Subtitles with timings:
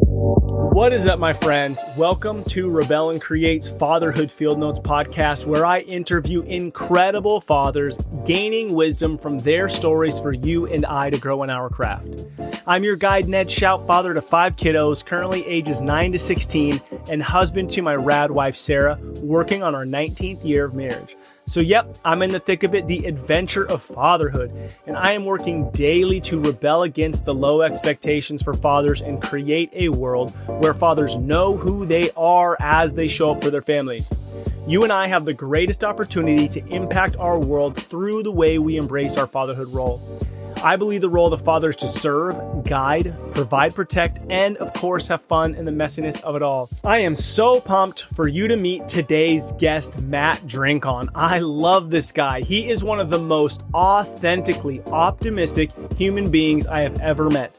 [0.00, 1.80] What is up, my friends?
[1.96, 8.74] Welcome to Rebel and Create's Fatherhood Field Notes podcast, where I interview incredible fathers gaining
[8.74, 12.26] wisdom from their stories for you and I to grow in our craft.
[12.64, 16.80] I'm your guide, Ned Shout, father to five kiddos, currently ages 9 to 16,
[17.10, 21.16] and husband to my rad wife, Sarah, working on our 19th year of marriage.
[21.48, 24.52] So, yep, I'm in the thick of it, the adventure of fatherhood,
[24.86, 29.70] and I am working daily to rebel against the low expectations for fathers and create
[29.72, 34.12] a world where fathers know who they are as they show up for their families.
[34.66, 38.76] You and I have the greatest opportunity to impact our world through the way we
[38.76, 40.02] embrace our fatherhood role.
[40.62, 44.72] I believe the role of the father is to serve, guide, provide, protect, and of
[44.72, 46.68] course, have fun in the messiness of it all.
[46.82, 51.10] I am so pumped for you to meet today's guest, Matt Drinkhahn.
[51.14, 52.40] I love this guy.
[52.40, 57.54] He is one of the most authentically optimistic human beings I have ever met.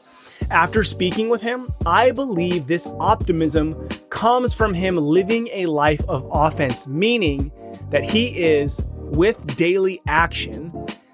[0.52, 6.28] After speaking with him, I believe this optimism comes from him living a life of
[6.34, 7.52] offense, meaning
[7.91, 10.73] that he is, with daily action,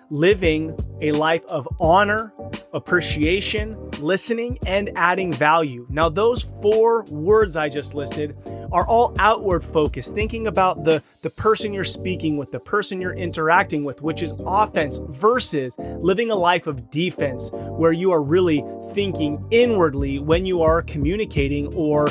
[0.10, 2.34] living a life of honor,
[2.74, 5.86] appreciation, listening, and adding value.
[5.90, 8.36] Now, those four words I just listed
[8.72, 13.14] are all outward focused, thinking about the, the person you're speaking with, the person you're
[13.14, 18.64] interacting with, which is offense, versus living a life of defense, where you are really
[18.92, 22.08] thinking inwardly when you are communicating or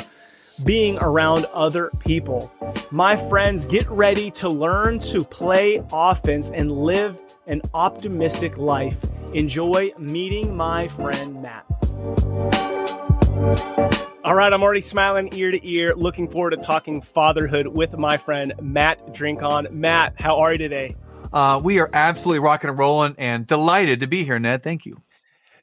[0.63, 2.51] being around other people.
[2.91, 9.01] My friends, get ready to learn to play offense and live an optimistic life.
[9.33, 11.65] Enjoy meeting my friend Matt.
[14.23, 18.17] All right, I'm already smiling ear to ear, looking forward to talking fatherhood with my
[18.17, 19.69] friend Matt Drinkhahn.
[19.71, 20.95] Matt, how are you today?
[21.31, 24.63] Uh, we are absolutely rocking and rolling and delighted to be here, Ned.
[24.63, 25.01] Thank you.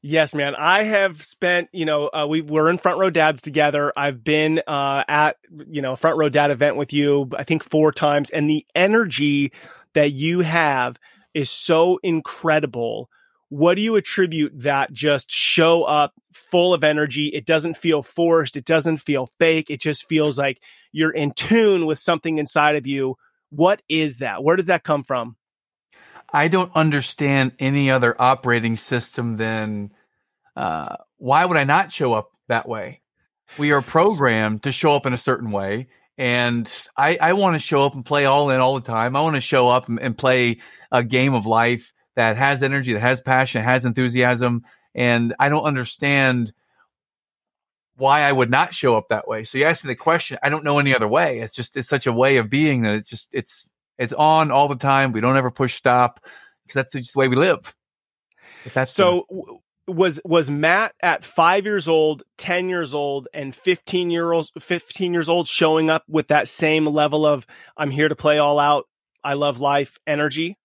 [0.05, 0.57] Yes, man.
[0.57, 3.93] I have spent, you know, uh, we were in Front Row Dads together.
[3.97, 5.37] I've been uh, at,
[5.69, 9.53] you know, Front Row Dad event with you, I think four times, and the energy
[9.95, 10.99] that you have
[11.35, 13.09] is so incredible.
[13.49, 17.29] What do you attribute that just show up full of energy?
[17.29, 18.57] It doesn't feel forced.
[18.57, 19.71] It doesn't feel fake.
[19.71, 20.61] It just feels like
[20.91, 23.17] you're in tune with something inside of you.
[23.51, 24.43] What is that?
[24.43, 25.37] Where does that come from?
[26.33, 29.93] I don't understand any other operating system than
[30.57, 33.01] uh, why would I not show up that way?
[33.59, 35.89] We are programmed to show up in a certain way.
[36.19, 39.17] And I, I want to show up and play all in all the time.
[39.17, 40.59] I want to show up and, and play
[40.91, 44.63] a game of life that has energy, that has passion, has enthusiasm.
[44.95, 46.53] And I don't understand
[47.97, 49.45] why I would not show up that way.
[49.45, 50.39] So you asked me the question.
[50.43, 51.41] I don't know any other way.
[51.41, 54.69] It's just it's such a way of being that it's just it's it's on all
[54.69, 55.13] the time.
[55.13, 56.21] We don't ever push stop
[56.65, 57.75] because that's just the way we live.
[58.65, 59.27] If that's so.
[59.31, 64.51] The- was was Matt at five years old, ten years old, and fifteen year old
[64.61, 68.59] fifteen years old showing up with that same level of I'm here to play all
[68.59, 68.89] out,
[69.25, 70.59] I love life energy?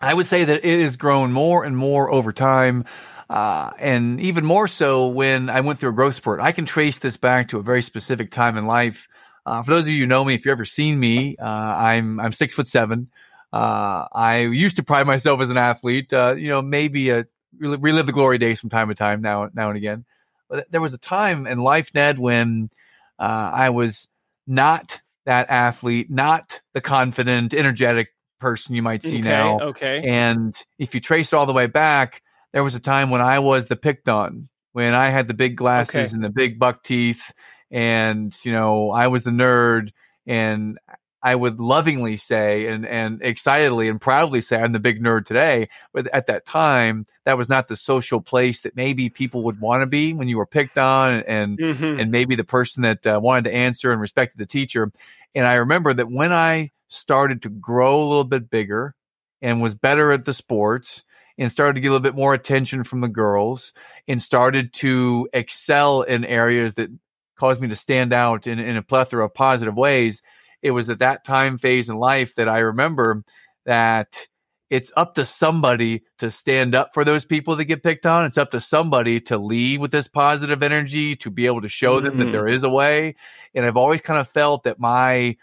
[0.00, 2.84] I would say that it has grown more and more over time.
[3.28, 6.40] Uh, and even more so when I went through a growth spurt.
[6.40, 9.06] I can trace this back to a very specific time in life
[9.46, 12.20] uh, for those of you who know me, if you've ever seen me, uh, I'm
[12.20, 13.08] I'm six foot seven.
[13.52, 16.12] Uh, I used to pride myself as an athlete.
[16.12, 17.24] Uh, you know, maybe a,
[17.58, 20.04] relive the glory days from time to time now now and again.
[20.48, 22.70] But there was a time in life, Ned, when
[23.18, 24.08] uh, I was
[24.46, 28.08] not that athlete, not the confident, energetic
[28.40, 29.60] person you might see okay, now.
[29.60, 30.02] Okay.
[30.04, 32.22] And if you trace all the way back,
[32.52, 35.56] there was a time when I was the picked on, when I had the big
[35.56, 36.14] glasses okay.
[36.14, 37.32] and the big buck teeth
[37.70, 39.90] and you know I was the nerd
[40.26, 40.78] and
[41.22, 45.68] I would lovingly say and and excitedly and proudly say I'm the big nerd today
[45.92, 49.82] but at that time that was not the social place that maybe people would want
[49.82, 52.00] to be when you were picked on and mm-hmm.
[52.00, 54.90] and maybe the person that uh, wanted to answer and respected the teacher
[55.34, 58.94] and I remember that when I started to grow a little bit bigger
[59.40, 61.04] and was better at the sports
[61.38, 63.72] and started to get a little bit more attention from the girls
[64.06, 66.90] and started to excel in areas that
[67.36, 70.22] caused me to stand out in, in a plethora of positive ways.
[70.62, 73.24] It was at that time phase in life that I remember
[73.66, 74.26] that
[74.70, 78.24] it's up to somebody to stand up for those people that get picked on.
[78.24, 82.00] It's up to somebody to lead with this positive energy, to be able to show
[82.00, 82.20] them mm-hmm.
[82.20, 83.16] that there is a way.
[83.52, 85.36] And I've always kind of felt that my,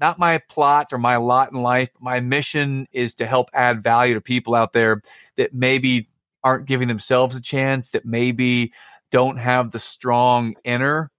[0.00, 4.14] not my plot or my lot in life, my mission is to help add value
[4.14, 5.02] to people out there
[5.36, 6.08] that maybe
[6.44, 8.72] aren't giving themselves a chance, that maybe
[9.10, 11.10] don't have the strong inner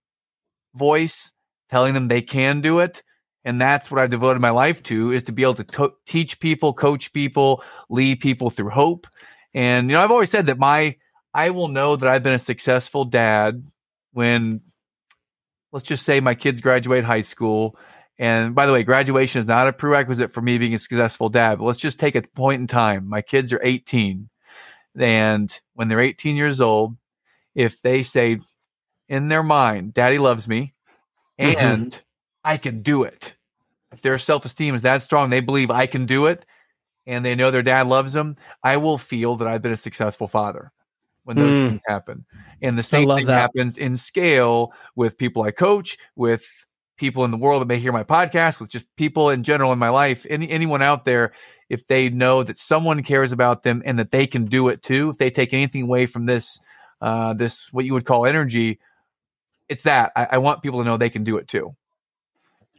[0.73, 1.33] voice
[1.69, 3.03] telling them they can do it.
[3.43, 6.39] And that's what I've devoted my life to is to be able to to- teach
[6.39, 9.07] people, coach people, lead people through hope.
[9.53, 10.97] And, you know, I've always said that my,
[11.33, 13.65] I will know that I've been a successful dad
[14.13, 14.61] when
[15.71, 17.77] let's just say my kids graduate high school.
[18.19, 21.57] And by the way, graduation is not a prerequisite for me being a successful dad.
[21.57, 23.07] But let's just take a point in time.
[23.07, 24.29] My kids are 18.
[24.99, 26.97] And when they're 18 years old,
[27.55, 28.39] if they say
[29.09, 30.73] in their mind, Daddy loves me
[31.39, 31.59] mm-hmm.
[31.59, 31.99] and mm-hmm.
[32.43, 33.35] I can do it.
[33.91, 36.45] If their self esteem is that strong, they believe I can do it
[37.05, 40.27] and they know their dad loves them, I will feel that I've been a successful
[40.27, 40.71] father
[41.23, 41.69] when those mm.
[41.69, 42.25] things happen.
[42.61, 43.39] And the same thing that.
[43.39, 46.45] happens in scale with people I coach, with
[46.97, 49.79] people in the world that may hear my podcast, with just people in general in
[49.79, 51.31] my life, any anyone out there,
[51.69, 55.09] if they know that someone cares about them and that they can do it too,
[55.09, 56.59] if they take anything away from this,
[57.01, 58.79] uh, this what you would call energy,
[59.69, 61.75] it's that I, I want people to know they can do it too.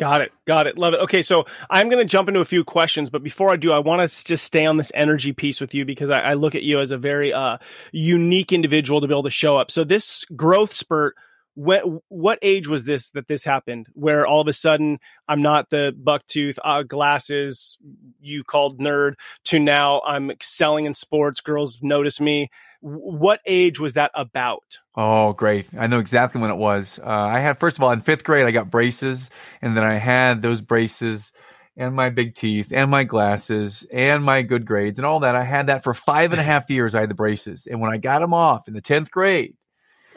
[0.03, 0.33] Got it.
[0.47, 0.77] Got it.
[0.77, 1.01] Love it.
[1.03, 3.79] Okay, so I'm going to jump into a few questions, but before I do, I
[3.79, 6.65] want to just stay on this energy piece with you because I, I look at
[6.65, 7.59] you as a very uh,
[7.93, 9.71] unique individual to be able to show up.
[9.71, 11.15] So this growth spurt,
[11.55, 13.87] what what age was this that this happened?
[13.93, 17.79] Where all of a sudden I'm not the bucktooth uh, glasses
[18.21, 19.13] you called nerd
[19.45, 21.41] to now I'm excelling in sports.
[21.41, 22.51] Girls notice me
[22.83, 24.79] what age was that about?
[24.97, 25.67] Oh, great.
[25.79, 26.99] I know exactly when it was.
[27.03, 29.31] Uh, I had, first of all, in fifth grade, I got braces,
[29.63, 31.33] and then I had those braces
[31.77, 35.35] and my big teeth and my glasses and my good grades and all that.
[35.35, 36.95] I had that for five and a half years.
[36.95, 37.67] I had the braces.
[37.67, 39.55] And when I got them off in the 10th grade,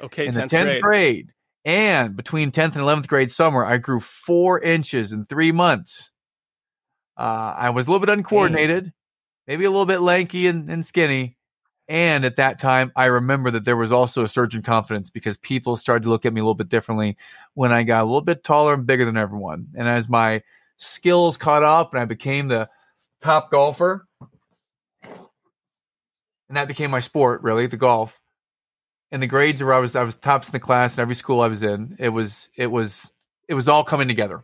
[0.01, 0.81] okay, in 10th the 10th grade.
[0.81, 1.31] grade,
[1.63, 6.09] and between 10th and 11th grade summer, I grew four inches in three months.
[7.18, 8.91] Uh, I was a little bit uncoordinated,
[9.47, 11.38] maybe a little bit lanky and, and skinny,
[11.87, 15.37] and at that time, I remember that there was also a surge in confidence because
[15.37, 17.15] people started to look at me a little bit differently
[17.53, 19.67] when I got a little bit taller and bigger than everyone.
[19.75, 20.41] And as my
[20.77, 22.69] skills caught up and I became the
[23.21, 24.07] top golfer,
[25.03, 28.19] and that became my sport, really, the golf.
[29.11, 31.41] And the grades where I was, I was tops in the class in every school
[31.41, 31.97] I was in.
[31.99, 33.11] It was, it was,
[33.47, 34.43] it was all coming together.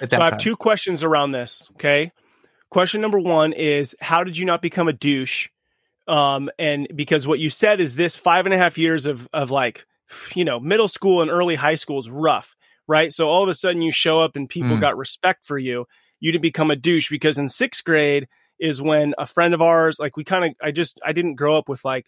[0.00, 0.40] so I have time.
[0.40, 1.70] two questions around this.
[1.74, 2.10] Okay.
[2.70, 5.48] Question number one is, how did you not become a douche?
[6.12, 9.50] Um, and because what you said is this five and a half years of of
[9.50, 9.86] like,
[10.34, 12.54] you know, middle school and early high school is rough,
[12.86, 13.10] right?
[13.10, 14.80] So all of a sudden you show up and people mm.
[14.80, 15.86] got respect for you.
[16.20, 18.28] You didn't become a douche because in sixth grade
[18.60, 21.56] is when a friend of ours, like we kind of, I just, I didn't grow
[21.56, 22.06] up with like,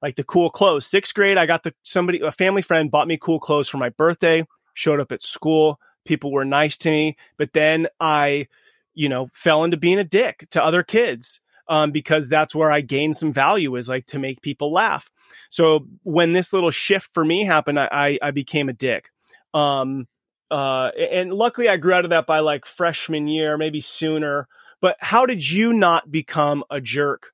[0.00, 0.86] like the cool clothes.
[0.86, 3.90] Sixth grade, I got the somebody, a family friend bought me cool clothes for my
[3.90, 4.46] birthday.
[4.72, 5.78] Showed up at school.
[6.06, 8.46] People were nice to me, but then I,
[8.94, 12.80] you know, fell into being a dick to other kids um, because that's where I
[12.80, 15.10] gain some value is like to make people laugh.
[15.48, 19.10] So when this little shift for me happened, I, I, I became a dick.
[19.54, 20.06] Um,
[20.50, 24.48] uh, and luckily I grew out of that by like freshman year, maybe sooner.
[24.80, 27.30] But how did you not become a jerk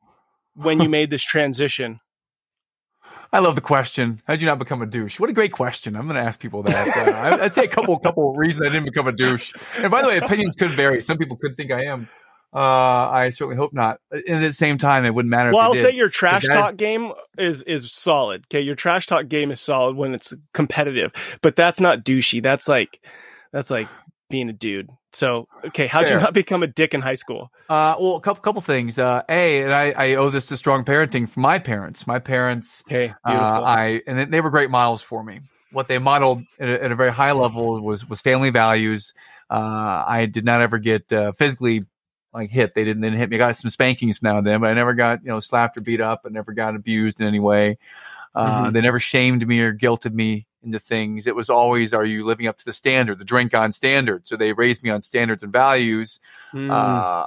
[0.55, 2.01] when you made this transition?
[3.35, 4.21] I love the question.
[4.27, 5.19] How did you not become a douche?
[5.19, 5.97] What a great question.
[5.97, 6.97] I'm going to ask people that.
[6.97, 9.55] Uh, I'd say a couple, couple reasons I didn't become a douche.
[9.79, 11.01] And by the way, opinions could vary.
[11.01, 12.11] Some people could think I am.
[12.55, 13.99] Uh, I certainly hope not.
[14.11, 15.53] And at the same time, it wouldn't matter.
[15.53, 15.83] Well, I'll did.
[15.83, 18.45] say your trash talk game is is solid.
[18.47, 22.43] Okay, your trash talk game is solid when it's competitive, but that's not douchey.
[22.43, 23.01] That's like
[23.53, 23.89] that's like
[24.29, 24.91] being a dude.
[25.13, 26.15] So, okay, how'd Fair.
[26.17, 27.51] you not become a dick in high school?
[27.69, 28.99] Uh, well, a couple couple things.
[28.99, 32.07] Uh, a, and I, I owe this to strong parenting from my parents.
[32.07, 35.41] My parents, okay, uh, I and they were great models for me.
[35.71, 39.15] What they modeled at a, at a very high level was was family values.
[39.51, 41.85] Uh, I did not ever get uh, physically
[42.33, 42.75] like hit.
[42.75, 43.37] They didn't, they didn't hit me.
[43.37, 45.81] I got some spankings now and then, but I never got, you know, slapped or
[45.83, 46.23] beat up.
[46.25, 47.79] I never got abused in any way.
[48.35, 48.73] Uh, mm-hmm.
[48.73, 51.27] They never shamed me or guilted me into things.
[51.27, 54.27] It was always, are you living up to the standard, the Drinkhahn standard?
[54.27, 56.21] So they raised me on standards and values
[56.55, 56.71] mm.
[56.71, 56.75] uh,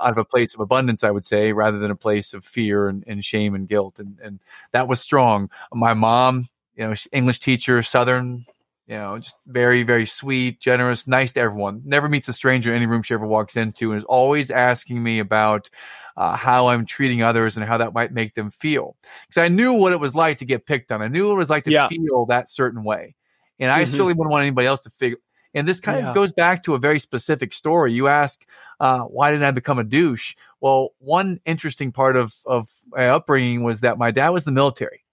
[0.01, 2.88] out of a place of abundance, I would say, rather than a place of fear
[2.88, 4.00] and, and shame and guilt.
[4.00, 4.39] And, and
[4.71, 5.51] that was strong.
[5.74, 8.45] My mom, you know, English teacher, Southern
[8.88, 11.82] you know, just very, very sweet, generous, nice to everyone.
[11.86, 15.01] Never meets a stranger in any room she ever walks into, and is always asking
[15.01, 15.70] me about
[16.18, 18.96] uh, how I'm treating others and how that might make them feel.
[19.27, 21.01] Because I knew what it was like to get picked on.
[21.01, 21.88] I knew what it was like to yeah.
[21.88, 23.15] feel that certain way,
[23.60, 23.92] and I mm-hmm.
[23.92, 25.18] certainly wouldn't want anybody else to figure.
[25.56, 26.10] And this kind yeah.
[26.10, 27.94] of goes back to a very specific story.
[27.94, 28.46] You ask,
[28.82, 30.36] uh, why didn't I become a douche?
[30.60, 34.60] Well, one interesting part of of my upbringing was that my dad was in the
[34.60, 35.04] military.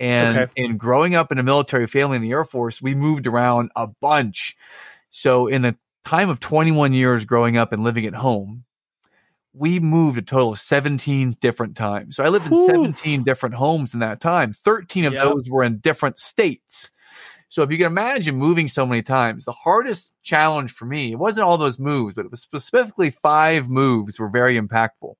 [0.00, 0.52] And okay.
[0.56, 3.86] in growing up in a military family in the Air Force, we moved around a
[3.86, 4.56] bunch.
[5.10, 8.64] So in the time of 21 years growing up and living at home,
[9.52, 12.16] we moved a total of 17 different times.
[12.16, 14.52] So I lived in 17 different homes in that time.
[14.52, 15.22] 13 of yep.
[15.22, 16.90] those were in different states.
[17.48, 21.18] So if you can imagine moving so many times, the hardest challenge for me, it
[21.20, 25.14] wasn't all those moves, but it was specifically five moves were very impactful.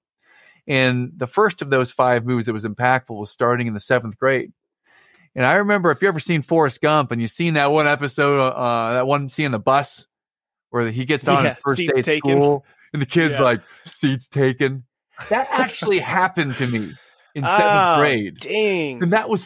[0.67, 4.19] And the first of those five moves that was impactful was starting in the seventh
[4.19, 4.53] grade.
[5.35, 8.41] And I remember if you ever seen Forrest Gump and you've seen that one episode,
[8.41, 10.07] uh, that one scene in the bus
[10.71, 12.41] where he gets on yeah, first day at taken.
[12.41, 13.43] school and the kid's yeah.
[13.43, 14.85] like, seats taken.
[15.29, 16.95] That actually happened to me
[17.35, 18.41] in seventh oh, grade.
[18.41, 19.03] Dang.
[19.03, 19.45] And that was,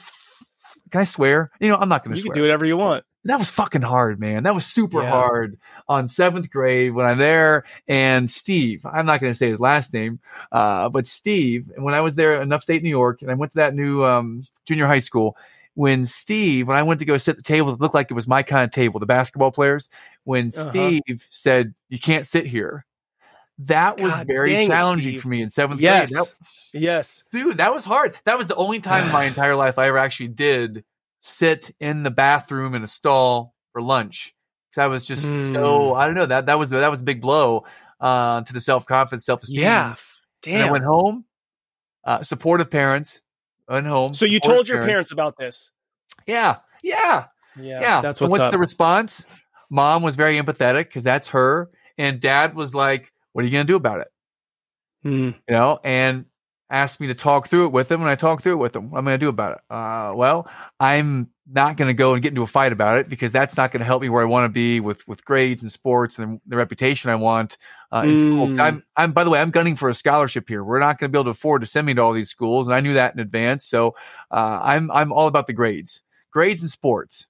[0.91, 1.51] can I swear?
[1.61, 2.27] You know, I'm not going to swear.
[2.27, 3.05] You can do whatever you want.
[3.25, 4.45] That was fucking hard, man.
[4.45, 5.11] That was super yeah.
[5.11, 7.65] hard on seventh grade when I'm there.
[7.87, 10.21] And Steve, I'm not going to say his last name,
[10.53, 13.57] uh, but Steve, when I was there in upstate New York and I went to
[13.57, 15.37] that new um, junior high school,
[15.79, 18.15] when Steve, when I went to go sit at the table, it looked like it
[18.15, 19.89] was my kind of table, the basketball players.
[20.25, 20.71] When uh-huh.
[20.71, 22.85] Steve said, You can't sit here,
[23.59, 26.11] that was God very challenging it, for me in seventh yes.
[26.11, 26.27] grade.
[26.27, 26.35] That,
[26.81, 27.23] yes.
[27.31, 28.19] Dude, that was hard.
[28.25, 30.83] That was the only time in my entire life I ever actually did
[31.21, 34.35] sit in the bathroom in a stall for lunch.
[34.73, 35.53] Because I was just mm.
[35.53, 37.67] so I don't know, that that was that was a big blow
[38.01, 39.61] uh, to the self confidence, self esteem.
[39.61, 39.95] Yeah.
[40.43, 40.55] Damn.
[40.55, 41.25] And I went home,
[42.03, 43.21] uh, supportive parents,
[43.75, 44.15] went home.
[44.15, 44.91] So you told your parents.
[44.91, 45.71] parents about this?
[46.27, 46.57] Yeah.
[46.83, 47.27] Yeah.
[47.57, 47.81] Yeah.
[47.81, 48.01] Yeah.
[48.01, 49.27] That's what's, what's the response?
[49.71, 51.71] Mom was very empathetic because that's her.
[51.99, 54.09] And dad was like, what are you going to do about it?
[55.05, 55.35] Mm.
[55.35, 56.25] You know, and
[56.71, 58.91] asked me to talk through it with him, and I talked through it with him.
[58.91, 59.61] What am I going to do about it?
[59.75, 63.33] Uh, well, I'm not going to go and get into a fight about it because
[63.33, 65.73] that's not going to help me where I want to be with with grades and
[65.73, 67.57] sports and the reputation I want
[67.93, 68.21] uh, in mm.
[68.21, 68.61] school.
[68.61, 70.63] I'm, I'm, by the way, I'm gunning for a scholarship here.
[70.63, 72.67] We're not going to be able to afford to send me to all these schools,
[72.67, 73.65] and I knew that in advance.
[73.65, 73.95] So
[74.31, 77.27] uh, I'm, I'm all about the grades, grades and sports.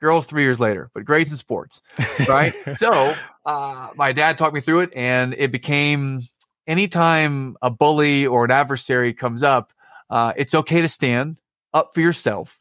[0.00, 1.82] Girls three years later, but grades and sports,
[2.28, 2.54] right?
[2.76, 6.22] so uh, my dad talked me through it, and it became
[6.68, 9.72] anytime a bully or an adversary comes up,
[10.08, 11.38] uh, it's okay to stand
[11.74, 12.57] up for yourself.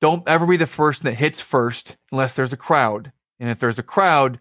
[0.00, 3.12] Don't ever be the person that hits first unless there's a crowd.
[3.40, 4.40] And if there's a crowd,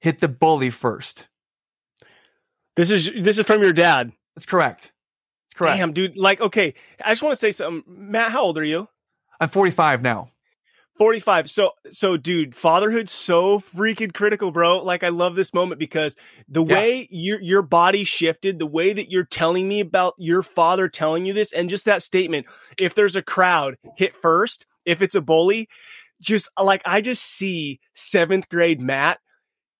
[0.00, 1.28] hit the bully first.
[2.76, 4.12] This is this is from your dad.
[4.34, 4.92] That's correct.
[5.50, 5.78] That's correct.
[5.78, 6.16] Damn, dude.
[6.16, 6.74] Like, okay,
[7.04, 7.82] I just want to say something.
[7.86, 8.88] Matt, how old are you?
[9.40, 10.30] I'm 45 now.
[10.98, 11.48] 45.
[11.48, 14.78] So, so dude, fatherhood's so freaking critical, bro.
[14.82, 16.16] Like, I love this moment because
[16.48, 16.74] the yeah.
[16.74, 21.24] way your, your body shifted, the way that you're telling me about your father telling
[21.24, 22.46] you this, and just that statement,
[22.78, 24.66] if there's a crowd, hit first.
[24.88, 25.68] If it's a bully,
[26.20, 29.18] just like I just see seventh grade Matt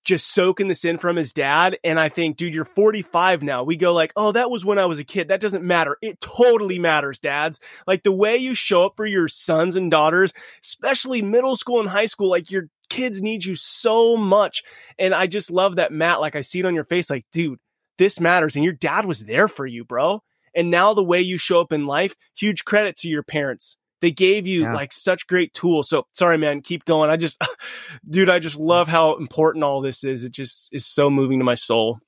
[0.09, 1.79] just soaking this in from his dad.
[1.85, 3.63] And I think, dude, you're 45 now.
[3.63, 5.29] We go like, oh, that was when I was a kid.
[5.29, 5.99] That doesn't matter.
[6.01, 7.61] It totally matters, dads.
[7.87, 10.33] Like the way you show up for your sons and daughters,
[10.65, 14.63] especially middle school and high school, like your kids need you so much.
[14.99, 16.21] And I just love that, Matt.
[16.21, 17.59] Like I see it on your face, like, dude,
[17.99, 18.57] this matters.
[18.57, 20.23] And your dad was there for you, bro.
[20.55, 24.11] And now the way you show up in life, huge credit to your parents they
[24.11, 24.75] gave you yeah.
[24.75, 25.89] like such great tools.
[25.89, 27.11] So sorry, man, keep going.
[27.11, 27.41] I just,
[28.09, 30.25] dude, I just love how important all this is.
[30.25, 31.99] It just is so moving to my soul.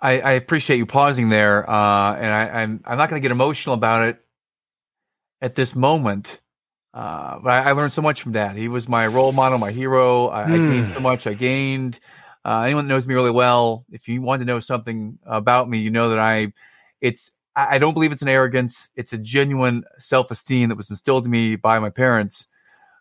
[0.00, 3.24] I, I appreciate you pausing there, uh, and I, am I'm, I'm not going to
[3.24, 4.18] get emotional about it
[5.40, 6.40] at this moment.
[6.92, 8.56] Uh, but I, I, learned so much from Dad.
[8.56, 10.28] He was my role model, my hero.
[10.28, 10.52] I, mm.
[10.52, 11.02] I gained so hmm.
[11.02, 11.26] much.
[11.26, 12.00] I gained.
[12.44, 15.78] Uh, anyone that knows me really well, if you want to know something about me,
[15.78, 16.52] you know that I.
[17.00, 18.88] It's I don't believe it's an arrogance.
[18.96, 22.46] It's a genuine self esteem that was instilled in me by my parents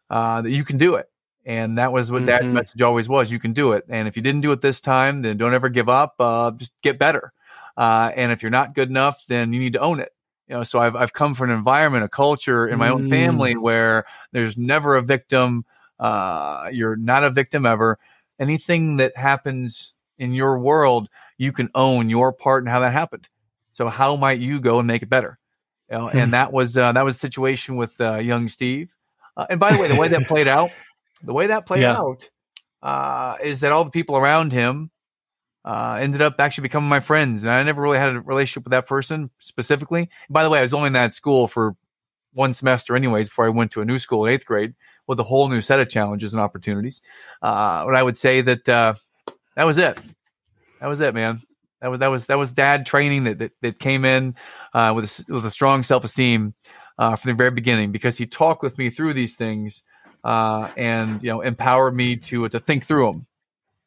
[0.10, 1.10] uh, that you can do it.
[1.46, 2.26] And that was what mm-hmm.
[2.28, 3.32] that message always was.
[3.32, 3.86] You can do it.
[3.90, 6.16] And if you didn't do it this time, then don't ever give up.
[6.20, 7.34] Uh, just get better.
[7.78, 10.14] Uh, and if you're not good enough, then you need to own it.
[10.48, 12.94] You know, so I've I've come from an environment, a culture in my mm.
[12.94, 15.66] own family where there's never a victim.
[15.98, 17.98] Uh, you're not a victim ever.
[18.38, 23.30] Anything that happens in your world, you can own your part in how that happened.
[23.74, 25.38] So how might you go and make it better?
[25.90, 26.32] You know, and hmm.
[26.32, 28.94] that was uh, that was a situation with uh, young Steve.
[29.36, 30.72] Uh, and by the way, the way that played out,
[31.24, 31.98] the way that played yeah.
[31.98, 32.30] out
[32.82, 34.90] uh, is that all the people around him
[35.66, 38.72] uh, ended up actually becoming my friends, and I never really had a relationship with
[38.72, 40.10] that person specifically.
[40.30, 41.76] by the way, I was only in that school for
[42.34, 44.74] one semester, anyways, before I went to a new school in eighth grade
[45.08, 47.02] with a whole new set of challenges and opportunities.
[47.42, 50.00] Uh, but I would say that that was it.
[50.80, 51.42] That was it, man.
[51.82, 54.36] That was that was that was dad training that that, that came in
[54.74, 56.54] uh, with a, with a strong self esteem
[56.98, 59.84] uh, from the very beginning because he talked with me through these things
[60.24, 63.28] uh, and you know empowered me to to think through them.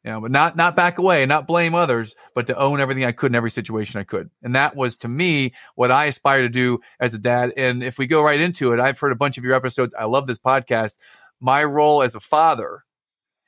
[0.03, 3.11] You know, but not not back away, not blame others, but to own everything I
[3.11, 4.29] could in every situation I could.
[4.43, 7.53] And that was to me what I aspire to do as a dad.
[7.57, 9.95] And if we go right into it, I've heard a bunch of your episodes.
[9.97, 10.93] I love this podcast.
[11.39, 12.83] My role as a father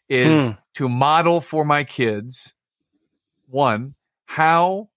[0.10, 0.51] is hmm.
[0.75, 2.54] to model for my kids
[3.48, 3.94] one
[4.27, 4.89] how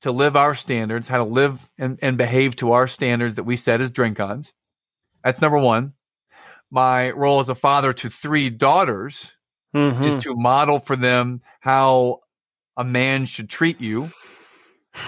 [0.00, 3.56] to live our standards, how to live and, and behave to our standards that we
[3.56, 4.52] set as Drinkhahns.
[5.22, 5.92] That's number one.
[6.70, 9.32] My role as a father to three daughters
[9.74, 10.02] mm-hmm.
[10.04, 12.20] is to model for them how
[12.76, 14.10] a man should treat you.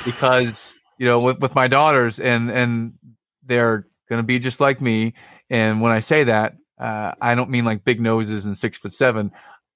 [0.04, 2.92] Because, you know, with, with my daughters and and
[3.44, 5.14] they're going to be just like me.
[5.50, 8.92] And when I say that, uh, I don't mean like big noses and six foot
[8.92, 9.32] seven.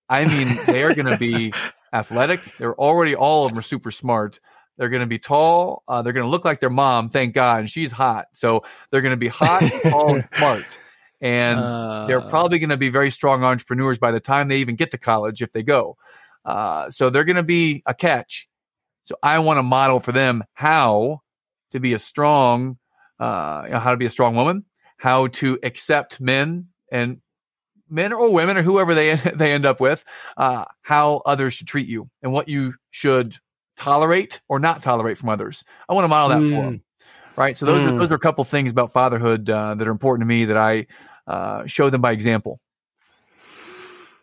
[0.09, 1.52] I mean they are going to be
[1.93, 2.40] athletic.
[2.59, 4.40] They're already all of them are super smart.
[4.76, 5.83] They're going to be tall.
[5.88, 8.26] Uh, they're going to look like their mom, thank God, and she's hot.
[8.33, 10.78] So they're going to be hot, tall, and smart.
[11.21, 14.76] And uh, they're probably going to be very strong entrepreneurs by the time they even
[14.76, 15.97] get to college if they go.
[16.45, 18.49] Uh, so they're going to be a catch.
[19.05, 21.23] So I want to model for them how
[21.71, 22.78] to be a strong,
[23.19, 24.64] uh, you know, how to be a strong woman,
[24.99, 27.21] how to accept men and
[27.88, 30.05] men or women or whoever they they end up with,
[30.37, 33.37] uh, how others should treat you and what you should
[33.76, 35.64] tolerate or not tolerate from others.
[35.88, 36.50] I want to model that mm.
[36.50, 36.83] for them,
[37.37, 37.57] right?
[37.57, 37.95] So those mm.
[37.95, 40.57] are those are a couple things about fatherhood uh, that are important to me that
[40.57, 40.87] I
[41.26, 42.61] uh, show them by example.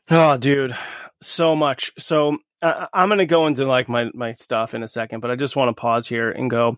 [0.09, 0.75] Oh, dude,
[1.21, 1.91] so much.
[1.97, 5.31] So uh, I'm going to go into like my my stuff in a second, but
[5.31, 6.77] I just want to pause here and go.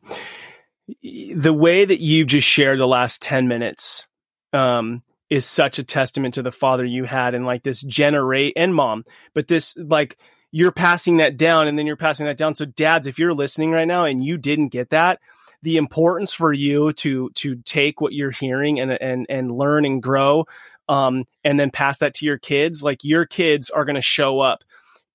[1.01, 4.07] The way that you just shared the last ten minutes.
[4.53, 8.75] Um, is such a testament to the father you had and like this generate and
[8.75, 9.03] mom
[9.33, 10.17] but this like
[10.55, 12.55] you're passing that down and then you're passing that down.
[12.55, 15.19] So dads, if you're listening right now and you didn't get that,
[15.63, 20.01] the importance for you to to take what you're hearing and and and learn and
[20.01, 20.45] grow
[20.87, 24.39] um and then pass that to your kids, like your kids are going to show
[24.39, 24.63] up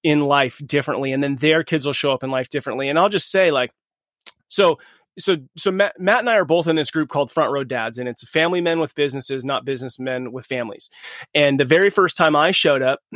[0.03, 2.91] in life differently and then their kids will show up in life differently.
[2.91, 3.71] And I'll just say like
[4.49, 4.79] so
[5.21, 7.99] so so Matt, Matt and I are both in this group called Front Row Dads,
[7.99, 10.91] and it's family men with businesses, not businessmen with families.
[11.35, 13.01] And the very first time I showed up,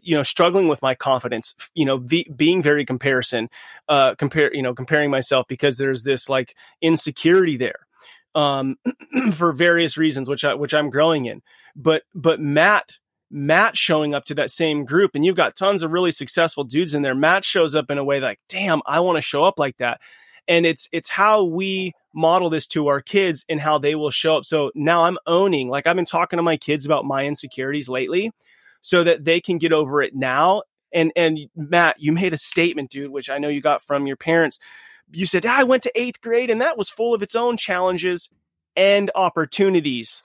[0.00, 3.48] you know struggling with my confidence you know v- being very comparison
[3.88, 7.86] uh compare you know comparing myself because there's this like insecurity there
[8.34, 8.76] um
[9.32, 11.40] for various reasons which i which i'm growing in
[11.74, 12.98] but but matt
[13.30, 16.94] matt showing up to that same group and you've got tons of really successful dudes
[16.94, 19.58] in there matt shows up in a way like damn i want to show up
[19.58, 20.00] like that
[20.48, 24.36] and it's it's how we model this to our kids and how they will show
[24.36, 27.88] up so now i'm owning like i've been talking to my kids about my insecurities
[27.88, 28.32] lately
[28.86, 30.62] so that they can get over it now.
[30.92, 34.16] And and Matt, you made a statement, dude, which I know you got from your
[34.16, 34.60] parents.
[35.10, 37.56] You said, ah, I went to eighth grade and that was full of its own
[37.56, 38.28] challenges
[38.76, 40.22] and opportunities.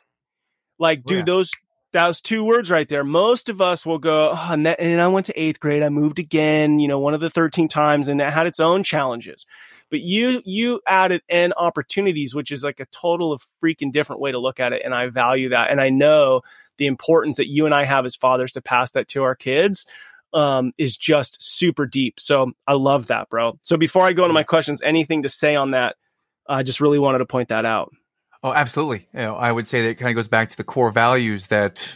[0.78, 1.24] Like, dude, yeah.
[1.34, 1.52] those
[1.92, 3.04] those two words right there.
[3.04, 5.82] Most of us will go, oh, and, that, and I went to eighth grade.
[5.82, 8.84] I moved again, you know, one of the 13 times, and that had its own
[8.84, 9.46] challenges.
[9.92, 14.32] But you you added n opportunities, which is like a total of freaking different way
[14.32, 15.70] to look at it, and I value that.
[15.70, 16.42] And I know
[16.78, 19.86] the importance that you and I have as fathers to pass that to our kids
[20.34, 22.20] um, is just super deep.
[22.20, 23.60] So I love that, bro.
[23.62, 25.96] So before I go into my questions, anything to say on that?
[26.48, 27.94] I just really wanted to point that out.
[28.44, 29.08] Oh, absolutely.
[29.14, 31.48] You know, I would say that it kind of goes back to the core values
[31.48, 31.88] that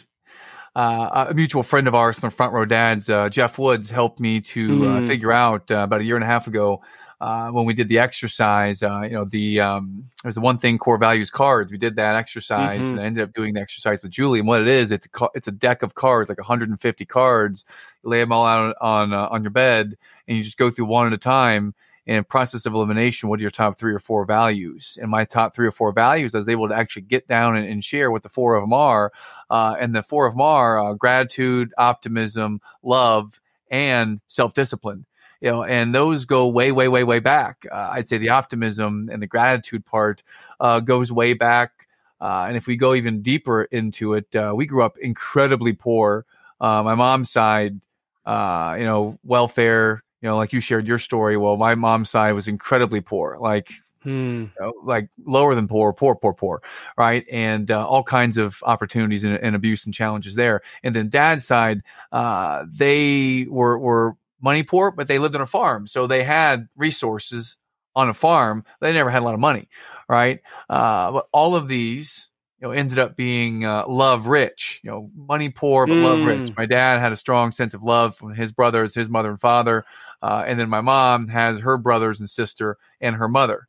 [0.76, 4.42] uh, a mutual friend of ours from Front Row Dads, uh, Jeff Woods, helped me
[4.42, 5.04] to mm.
[5.04, 6.82] uh, figure out uh, about a year and a half ago
[7.22, 10.78] uh, when we did the exercise, uh, you know, the um, there's the one thing
[10.78, 11.72] core values cards.
[11.72, 12.92] We did that exercise, mm-hmm.
[12.92, 14.40] and I ended up doing the exercise with Julie.
[14.40, 17.66] And what it is, it's a it's a deck of cards, like 150 cards.
[18.04, 19.98] You lay them all out on uh, on your bed,
[20.28, 21.74] and you just go through one at a time.
[22.08, 24.96] And process of elimination, what are your top three or four values?
[25.02, 27.68] And my top three or four values, I was able to actually get down and,
[27.68, 29.12] and share what the four of them are.
[29.50, 35.08] Uh, and the four of them are uh, gratitude, optimism, love, and self discipline
[35.46, 37.68] you know, and those go way, way, way, way back.
[37.72, 40.24] Uh, I'd say the optimism and the gratitude part
[40.60, 41.88] uh, goes way back.
[42.20, 46.26] Uh, and if we go even deeper into it, uh, we grew up incredibly poor.
[46.60, 47.80] Uh, my mom's side,
[48.26, 51.38] uh, you know, welfare, you know, like you shared your story.
[51.38, 53.70] Well, my mom's side was incredibly poor, like
[54.02, 54.44] Hmm.
[54.44, 56.62] You know, like lower than poor, poor, poor, poor,
[56.96, 57.26] right?
[57.32, 60.62] And uh, all kinds of opportunities and, and, abuse and challenges there.
[60.84, 61.82] And then dad's side,
[62.12, 65.88] uh, they were were money poor, but they lived on a farm.
[65.88, 67.58] So they had resources
[67.96, 68.64] on a farm.
[68.82, 69.70] They never had a lot of money,
[70.10, 70.42] right?
[70.70, 75.10] Uh, but all of these, you know, ended up being uh, love rich, you know,
[75.16, 76.04] money poor, but mm.
[76.04, 76.52] love rich.
[76.52, 76.58] Mm.
[76.58, 79.86] My dad had a strong sense of love from his brothers, his mother and father.
[80.22, 83.68] Uh, and then my mom has her brothers and sister and her mother.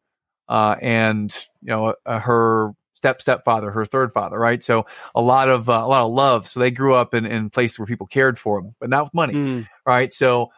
[0.49, 4.63] Uh, and, you know, uh, her step stepfather, her third father, right?
[4.63, 6.49] So a lot of uh, a lot of love.
[6.49, 9.15] So they grew up in, in places where people cared for them, but not with
[9.15, 9.69] money, mm.
[9.87, 10.13] Right?
[10.13, 10.51] So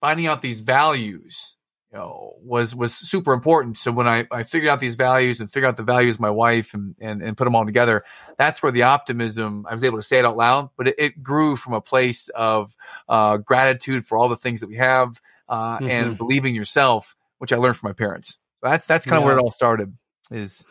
[0.00, 1.56] finding out these values,
[1.92, 3.78] you know, was was super important.
[3.78, 6.30] So when I, I figured out these values and figured out the values of my
[6.30, 8.04] wife and, and, and put them all together,
[8.36, 11.22] that's where the optimism, I was able to say it out loud, but it, it
[11.22, 12.74] grew from a place of
[13.08, 15.90] uh, gratitude for all the things that we have uh, mm-hmm.
[15.90, 18.38] and believing yourself, which I learned from my parents.
[18.62, 19.26] That's that's kind of yeah.
[19.26, 19.96] where it all started
[20.30, 20.64] is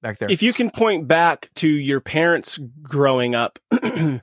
[0.00, 0.30] back there.
[0.30, 3.58] If you can point back to your parents growing up,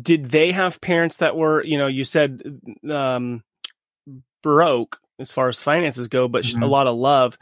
[0.00, 2.42] did they have parents that were, you know, you said
[2.90, 3.42] um,
[4.42, 6.62] broke as far as finances go, but mm-hmm.
[6.62, 7.38] a lot of love.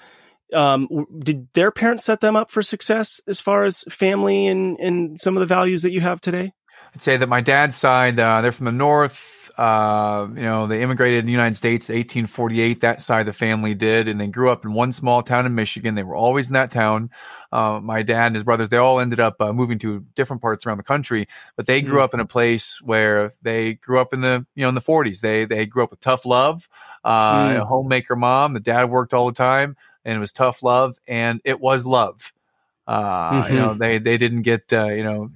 [0.53, 5.21] um, did their parents set them up for success as far as family and and
[5.21, 6.53] some of the values that you have today?
[6.95, 9.44] I'd say that my dad's side, uh, they're from the north.
[9.57, 12.81] Uh, you know, they immigrated in the United States 1848.
[12.81, 15.55] That side of the family did, and they grew up in one small town in
[15.55, 15.95] Michigan.
[15.95, 17.11] They were always in that town.
[17.53, 20.67] Uh, my dad and his brothers, they all ended up uh, moving to different parts
[20.67, 22.03] around the country, but they grew mm.
[22.03, 25.21] up in a place where they grew up in the, you know, in the 40s.
[25.21, 26.69] They they grew up with tough love,
[27.05, 27.61] uh, mm.
[27.61, 28.55] a homemaker mom.
[28.55, 32.33] The dad worked all the time, and it was tough love, and it was love.
[32.87, 33.55] Uh, mm-hmm.
[33.55, 35.31] You know, they they didn't get uh, you know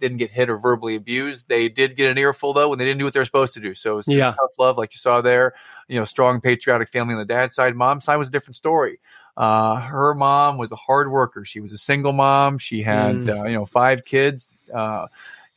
[0.00, 1.48] didn't get hit or verbally abused.
[1.48, 3.74] They did get an earful though when they didn't do what they're supposed to do.
[3.74, 4.30] So it's yeah.
[4.30, 5.54] tough love, like you saw there.
[5.88, 7.76] You know, strong patriotic family on the dad's side.
[7.76, 9.00] Mom's side was a different story.
[9.36, 11.44] Uh, her mom was a hard worker.
[11.44, 12.58] She was a single mom.
[12.58, 13.28] She had mm.
[13.28, 14.56] uh, you know five kids.
[14.72, 15.06] Uh,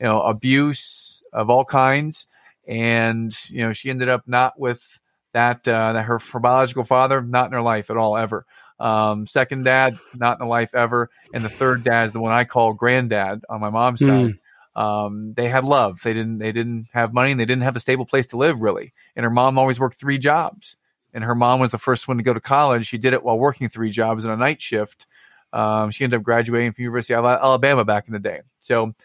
[0.02, 2.28] you know, abuse of all kinds,
[2.67, 5.00] and you know she ended up not with
[5.34, 8.46] that uh, that her, her biological father not in her life at all ever.
[8.82, 11.12] Um, second dad, not in the life ever.
[11.34, 14.08] And the third dad is the one I call granddad on my mom's hmm.
[14.08, 14.39] side.
[14.76, 16.02] Um, they had love.
[16.02, 18.60] They didn't, they didn't have money and they didn't have a stable place to live
[18.60, 18.94] really.
[19.15, 20.78] And her mom always worked three jobs.
[21.13, 22.88] And her mom was the first one to go to college.
[22.88, 25.06] She did it while working three jobs in a night shift.
[25.54, 28.41] Um, she ended up graduating from University of Alabama back in the day.
[28.60, 28.96] So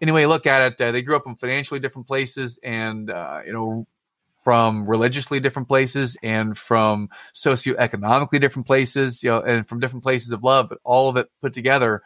[0.00, 0.80] anyway, look at it.
[0.80, 3.86] Uh, they grew up in financially different places and, uh, you know,
[4.46, 10.30] from religiously different places and from socioeconomically different places, you know, and from different places
[10.30, 12.00] of love, but all of it put together,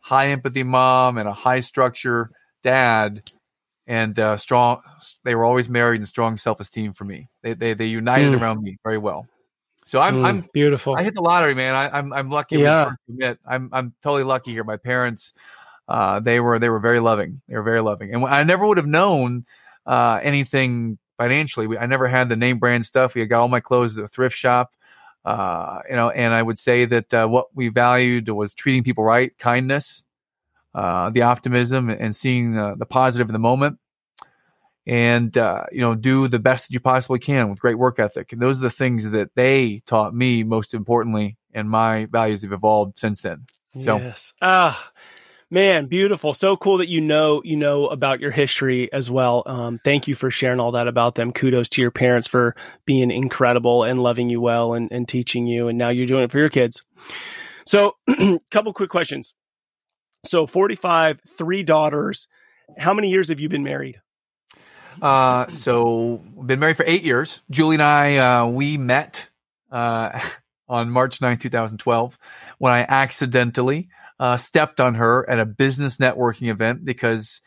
[0.00, 2.30] high empathy mom and a high structure
[2.62, 3.22] dad
[3.86, 4.82] and uh, strong.
[5.24, 7.30] They were always married and strong self esteem for me.
[7.40, 8.42] They, they, they united mm.
[8.42, 9.26] around me very well.
[9.86, 10.96] So I'm, mm, I'm beautiful.
[10.98, 11.74] I hit the lottery, man.
[11.74, 12.58] I, am I'm, I'm lucky.
[12.58, 12.90] Yeah.
[13.08, 14.64] Admit, I'm, I'm totally lucky here.
[14.64, 15.32] My parents,
[15.88, 17.40] uh, they were, they were very loving.
[17.48, 18.14] They were very loving.
[18.14, 19.46] And I never would have known,
[19.86, 21.66] uh, anything financially.
[21.66, 23.14] We, I never had the name brand stuff.
[23.14, 24.74] We got all my clothes at the thrift shop.
[25.24, 29.02] Uh, you know, and I would say that uh, what we valued was treating people
[29.02, 30.04] right, kindness,
[30.72, 33.80] uh, the optimism, and seeing the positive in the moment,
[34.86, 38.32] and uh, you know, do the best that you possibly can with great work ethic.
[38.32, 42.52] And those are the things that they taught me most importantly, and my values have
[42.52, 43.46] evolved since then.
[43.82, 44.32] So, yes.
[44.40, 44.92] Ah,
[45.56, 46.34] Man, beautiful.
[46.34, 49.42] So cool that you know you know about your history as well.
[49.46, 51.32] Um, thank you for sharing all that about them.
[51.32, 55.68] Kudos to your parents for being incredible and loving you well and, and teaching you,
[55.68, 56.84] and now you're doing it for your kids.
[57.64, 57.96] So,
[58.50, 59.32] couple quick questions.
[60.26, 62.28] So, 45, three daughters.
[62.76, 63.98] How many years have you been married?
[65.00, 67.40] Uh, so been married for eight years.
[67.48, 69.30] Julie and I, uh, we met,
[69.70, 70.20] uh,
[70.68, 72.18] on March 9, 2012,
[72.58, 77.40] when I accidentally uh, stepped on her at a business networking event because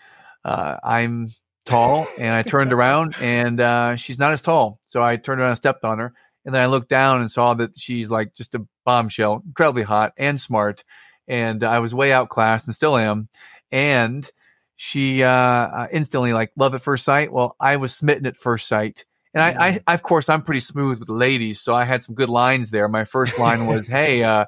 [0.45, 1.29] uh, I'm
[1.65, 4.79] tall and I turned around and uh, she's not as tall.
[4.87, 6.13] So I turned around and stepped on her.
[6.45, 10.13] And then I looked down and saw that she's like just a bombshell, incredibly hot
[10.17, 10.83] and smart.
[11.27, 13.29] And I was way outclassed and still am.
[13.71, 14.29] And
[14.75, 17.31] she uh, uh, instantly like love at first sight.
[17.31, 19.05] Well, I was smitten at first sight.
[19.33, 19.83] And I, I, mm.
[19.87, 22.87] of course, I'm pretty smooth with ladies, so I had some good lines there.
[22.87, 24.45] My first line was, "Hey, uh,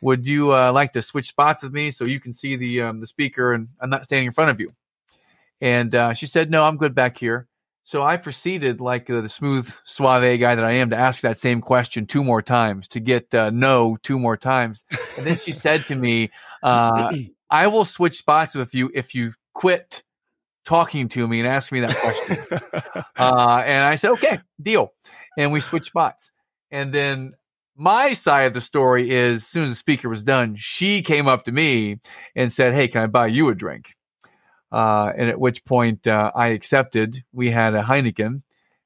[0.00, 3.00] would you uh, like to switch spots with me so you can see the um,
[3.00, 4.72] the speaker and I'm not standing in front of you?
[5.60, 7.48] And uh, she said, no, I'm good back here.
[7.84, 11.38] So I proceeded, like uh, the smooth, suave guy that I am, to ask that
[11.38, 14.84] same question two more times to get uh, no two more times.
[15.16, 16.30] And then she said to me,
[16.62, 17.12] uh,
[17.50, 20.02] I will switch spots with you if you quit
[20.68, 22.38] talking to me and ask me that question.
[23.20, 24.92] Uh, and I said, okay, deal.
[25.36, 26.30] And we switched spots.
[26.70, 27.34] And then
[27.74, 31.26] my side of the story is as soon as the speaker was done, she came
[31.26, 31.98] up to me
[32.36, 33.96] and said, Hey, can I buy you a drink?
[34.70, 37.24] Uh, and at which point uh, I accepted.
[37.32, 38.42] We had a Heineken.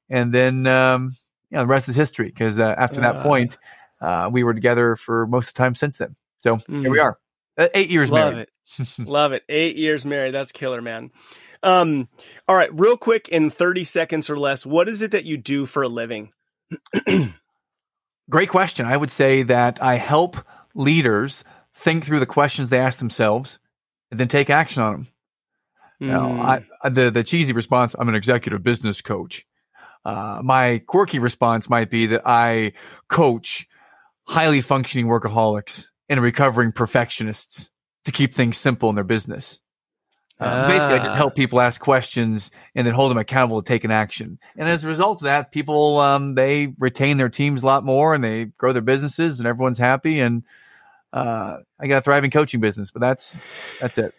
[0.09, 1.15] And then, um,
[1.51, 3.23] you know, the rest is history because uh, after that uh.
[3.23, 3.59] point,
[4.01, 6.15] uh, we were together for most of the time since then.
[6.41, 6.81] So mm.
[6.81, 7.03] here we mm.
[7.03, 7.19] are.
[7.75, 8.47] Eight years Love married.
[8.79, 9.07] it.
[9.07, 9.43] Love it.
[9.49, 10.33] Eight years married.
[10.33, 11.11] That's killer, man.
[11.63, 12.09] Um,
[12.47, 15.65] all right, real quick in 30 seconds or less, what is it that you do
[15.65, 16.33] for a living?
[18.29, 18.85] Great question.
[18.85, 20.37] I would say that I help
[20.75, 23.59] leaders think through the questions they ask themselves
[24.11, 25.07] and then take action on them.
[26.01, 26.07] Mm.
[26.07, 26.93] Now, I, hmm.
[26.93, 29.45] the the cheesy response: I'm an executive business coach.
[30.05, 32.73] Uh, my quirky response might be that I
[33.07, 33.67] coach
[34.25, 37.69] highly functioning workaholics and recovering perfectionists
[38.05, 39.59] to keep things simple in their business.
[40.39, 41.35] Uh, Basically, I just help ah.
[41.35, 44.39] people ask questions and then hold them accountable to take an action.
[44.57, 48.13] And as a result of that, people um, they retain their teams a lot more
[48.13, 50.19] and they grow their businesses and everyone's happy.
[50.19, 50.43] And
[51.13, 53.37] uh, I got a thriving coaching business, but that's
[53.79, 54.13] that's it.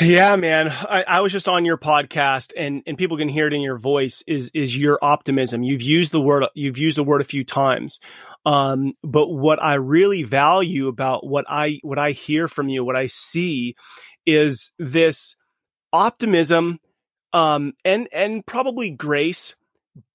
[0.00, 0.70] Yeah, man.
[0.70, 3.78] I, I, was just on your podcast and, and people can hear it in your
[3.78, 5.62] voice is is your optimism.
[5.62, 8.00] You've used the word you've used the word a few times.
[8.44, 12.96] Um, but what I really value about what I what I hear from you, what
[12.96, 13.76] I see,
[14.26, 15.36] is this
[15.92, 16.80] optimism,
[17.32, 19.56] um, and and probably grace,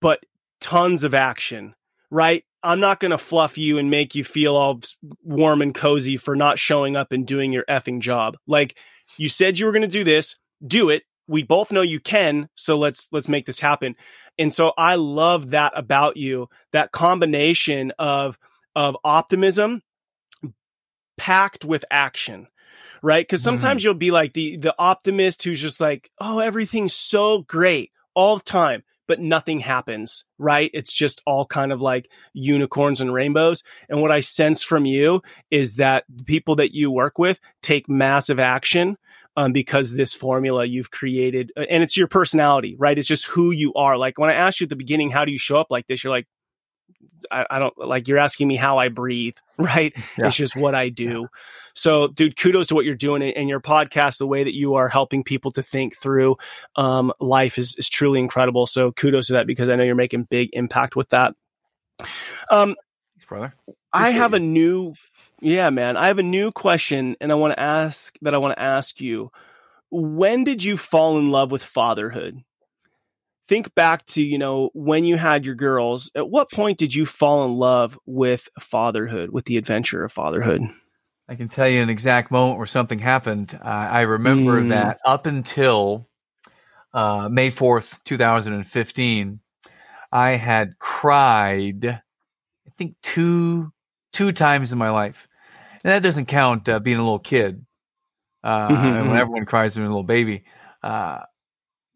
[0.02, 0.20] but
[0.60, 1.76] tons of action.
[2.12, 2.44] Right?
[2.64, 4.82] I'm not going to fluff you and make you feel all
[5.24, 8.36] warm and cozy for not showing up and doing your effing job.
[8.48, 8.78] Like
[9.18, 11.04] you said you were going to do this, do it.
[11.28, 13.96] We both know you can, so let's let's make this happen.
[14.38, 18.38] And so I love that about you, that combination of
[18.76, 19.84] of optimism
[21.18, 22.48] packed with action.
[23.02, 23.28] Right?
[23.28, 23.86] Cuz sometimes mm.
[23.86, 28.44] you'll be like the the optimist who's just like, "Oh, everything's so great all the
[28.44, 30.70] time." but nothing happens, right?
[30.72, 33.64] It's just all kind of like unicorns and rainbows.
[33.90, 37.90] And what I sense from you is that the people that you work with take
[37.90, 38.98] massive action
[39.36, 43.00] um, because this formula you've created, uh, and it's your personality, right?
[43.00, 43.98] It's just who you are.
[43.98, 46.04] Like when I asked you at the beginning, how do you show up like this?
[46.04, 46.28] You're like,
[47.32, 49.94] I, I, don't like you're asking me how I breathe, right?
[50.18, 50.28] Yeah.
[50.28, 51.22] It's just what I do.
[51.22, 51.40] Yeah.
[51.74, 54.18] So, dude, kudos to what you're doing in your podcast.
[54.18, 56.38] The way that you are helping people to think through
[56.76, 58.68] um, life is, is truly incredible.
[58.68, 61.36] So, kudos to that because I know you're making big impact with that.
[62.52, 62.76] Um,
[63.16, 63.54] Thanks, brother.
[63.68, 64.38] Appreciate I have you.
[64.38, 64.94] a new,
[65.42, 65.98] yeah, man.
[65.98, 69.00] I have a new question, and I want to ask that I want to ask
[69.00, 69.32] you.
[69.92, 72.44] When did you fall in love with fatherhood?
[73.50, 77.04] Think back to you know when you had your girls at what point did you
[77.04, 80.62] fall in love with fatherhood with the adventure of fatherhood
[81.28, 84.70] i can tell you an exact moment where something happened uh, i remember mm.
[84.70, 86.08] that up until
[86.94, 89.40] uh, may 4th 2015
[90.12, 93.72] i had cried i think two
[94.14, 95.28] two times in my life
[95.84, 97.66] and that doesn't count uh, being a little kid
[98.44, 99.18] uh, mm-hmm, when mm-hmm.
[99.18, 100.44] everyone cries when a little baby
[100.84, 101.22] uh,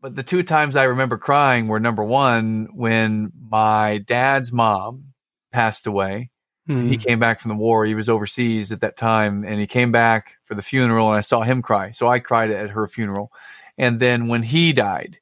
[0.04, 5.14] but the two times I remember crying were number one when my dad's mom
[5.54, 6.30] passed away.
[6.68, 6.90] Mm.
[6.90, 7.86] He came back from the war.
[7.86, 11.22] He was overseas at that time, and he came back for the funeral, and I
[11.22, 11.92] saw him cry.
[11.92, 13.32] So I cried at her funeral.
[13.78, 15.20] And then when he died,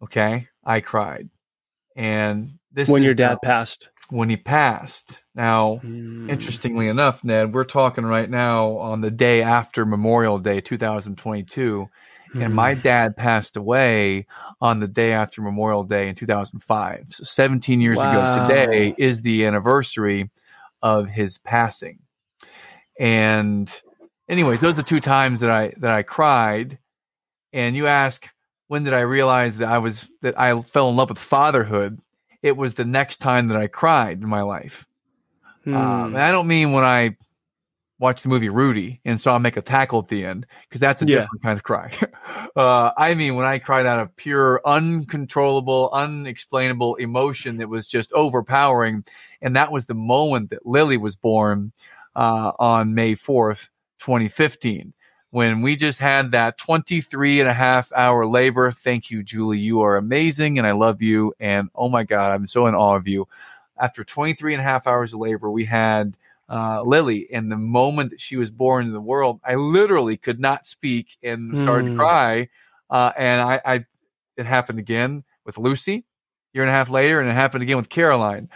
[0.00, 1.28] okay, I cried.
[1.96, 3.90] And this when your dad passed.
[4.10, 5.22] When he passed.
[5.34, 6.30] Now, mm.
[6.30, 11.88] interestingly enough, Ned, we're talking right now on the day after Memorial Day, 2022
[12.34, 12.44] Mm.
[12.44, 12.80] And my hmm.
[12.80, 14.26] dad passed away
[14.60, 17.06] on the day after Memorial Day in 2005.
[17.10, 18.10] So 17 years wow.
[18.10, 20.30] ago today is the anniversary
[20.82, 22.00] of his passing.
[22.98, 23.72] And
[24.28, 26.78] anyways, those are the two times that I that I cried.
[27.52, 28.28] And you ask,
[28.66, 31.98] when did I realize that I was that I fell in love with fatherhood?
[32.42, 34.86] It was the next time that I cried in my life.
[35.64, 35.74] Hmm.
[35.74, 37.16] Um, and I don't mean when I
[37.98, 41.02] watch the movie Rudy and saw him make a tackle at the end because that's
[41.02, 41.20] a yeah.
[41.20, 41.92] different kind of cry.
[42.56, 48.12] uh, I mean, when I cried out of pure, uncontrollable, unexplainable emotion that was just
[48.12, 49.04] overpowering,
[49.42, 51.72] and that was the moment that Lily was born
[52.14, 54.92] uh, on May 4th, 2015.
[55.30, 58.70] When we just had that 23 and a half hour labor.
[58.70, 59.58] Thank you, Julie.
[59.58, 61.34] You are amazing and I love you.
[61.38, 63.28] And oh my God, I'm so in awe of you.
[63.78, 66.16] After 23 and a half hours of labor, we had
[66.48, 67.28] uh, Lily.
[67.32, 71.18] And the moment that she was born in the world, I literally could not speak
[71.22, 71.88] and started mm.
[71.88, 71.98] to hmm.
[71.98, 72.48] cry.
[72.90, 73.84] Uh, and I, I,
[74.36, 76.04] it happened again with Lucy,
[76.52, 78.48] year and a half later, and it happened again with Caroline.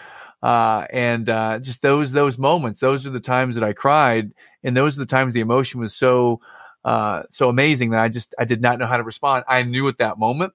[0.42, 4.32] Uh, and uh, just those those moments, those are the times that I cried,
[4.64, 6.40] and those are the times the emotion was so
[6.84, 9.44] uh, so amazing that I just I did not know how to respond.
[9.46, 10.52] I knew at that moment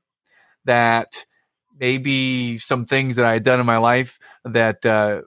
[0.66, 1.26] that
[1.80, 5.22] maybe some things that I had done in my life that uh,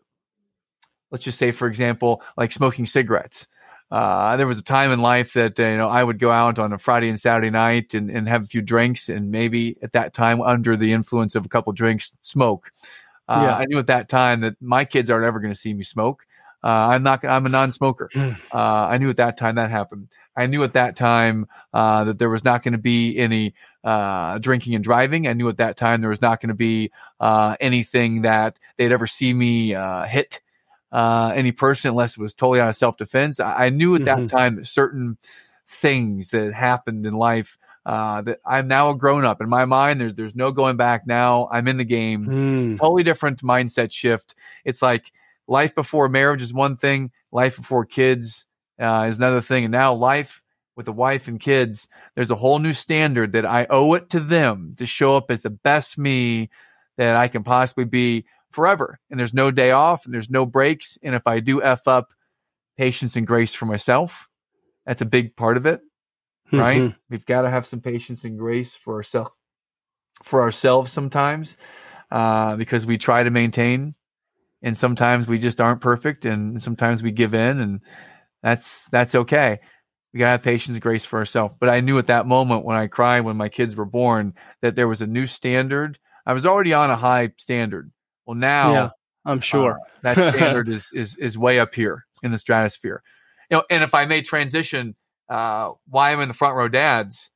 [1.11, 3.47] let's just say, for example, like smoking cigarettes.
[3.91, 6.61] Uh, there was a time in life that uh, you know I would go out
[6.61, 9.93] on a Friday and Saturday night and, and have a few drinks, and maybe at
[9.93, 12.71] that time, under the influence of a couple drinks, smoke.
[13.29, 13.57] Uh, yeah.
[13.57, 16.25] I knew at that time that my kids aren't ever going to see me smoke.
[16.63, 17.25] Uh, I'm not.
[17.25, 18.11] I'm a non-smoker.
[18.13, 18.33] Hmm.
[18.53, 20.09] Uh, I knew at that time that happened.
[20.37, 24.77] I knew at that time uh, that there was not going to be any drinking
[24.77, 25.27] and driving.
[25.27, 29.09] I knew at that time there was not going to be anything that they'd ever
[29.09, 29.75] see me
[30.07, 30.41] hit
[30.93, 33.41] uh, any person unless it was totally out of self defense.
[33.41, 34.27] I, I, knew at mm-hmm.
[34.27, 35.19] that time that certain
[35.67, 40.01] things that happened in life uh, that I'm now a grown up in my mind.
[40.01, 41.49] There's there's no going back now.
[41.51, 42.27] I'm in the game.
[42.27, 42.79] Mm.
[42.79, 44.35] Totally different mindset shift.
[44.65, 45.13] It's like
[45.47, 48.47] life before marriage is one thing, life before kids
[48.79, 50.43] uh, is another thing, and now life
[50.77, 51.89] with a wife and kids.
[52.15, 55.43] There's a whole new standard that I owe it to them to show up as
[55.43, 56.51] the best me
[56.97, 58.99] that I can possibly be forever.
[59.11, 60.99] And there's no day off and there's no breaks.
[61.03, 62.09] And if I do F up,
[62.77, 64.29] patience and grace for myself.
[64.87, 65.81] That's a big part of it.
[66.53, 66.81] Right?
[66.81, 66.97] Mm-hmm.
[67.09, 69.31] We've got to have some patience and grace for ourselves
[70.25, 71.57] for ourselves sometimes.
[72.11, 73.95] Uh, because we try to maintain
[74.63, 77.81] and sometimes we just aren't perfect, and sometimes we give in, and
[78.43, 79.61] that's that's okay.
[80.13, 81.55] We gotta have patience and grace for ourselves.
[81.59, 84.77] But I knew at that moment when I cried when my kids were born that
[84.77, 85.99] there was a new standard.
[86.27, 87.91] I was already on a high standard.
[88.31, 88.89] Well, now yeah,
[89.25, 93.03] I'm sure uh, that standard is is is way up here in the stratosphere.
[93.51, 94.95] You know, and if I may transition,
[95.29, 97.29] uh, why I'm in the front row dads,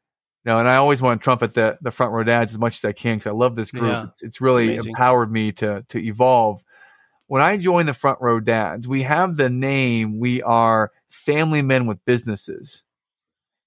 [0.44, 2.76] you know, and I always want to trumpet the the front row dads as much
[2.76, 3.90] as I can because I love this group.
[3.90, 6.64] Yeah, it's, it's, really it's empowered me to to evolve.
[7.26, 10.20] When I joined the front row dads, we have the name.
[10.20, 12.84] We are family men with businesses.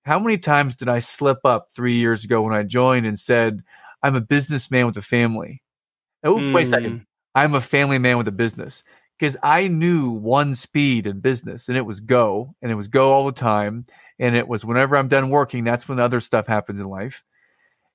[0.06, 3.64] How many times did I slip up three years ago when I joined and said,
[4.02, 5.62] "I'm a businessman with a family"?
[6.24, 6.54] Oh, mm.
[6.54, 7.06] wait a second.
[7.36, 8.84] I'm a family man with a business
[9.18, 13.14] because I knew one speed in business, and it was go, and it was go
[13.14, 13.86] all the time
[14.20, 17.24] and it was whenever I'm done working, that's when other stuff happens in life.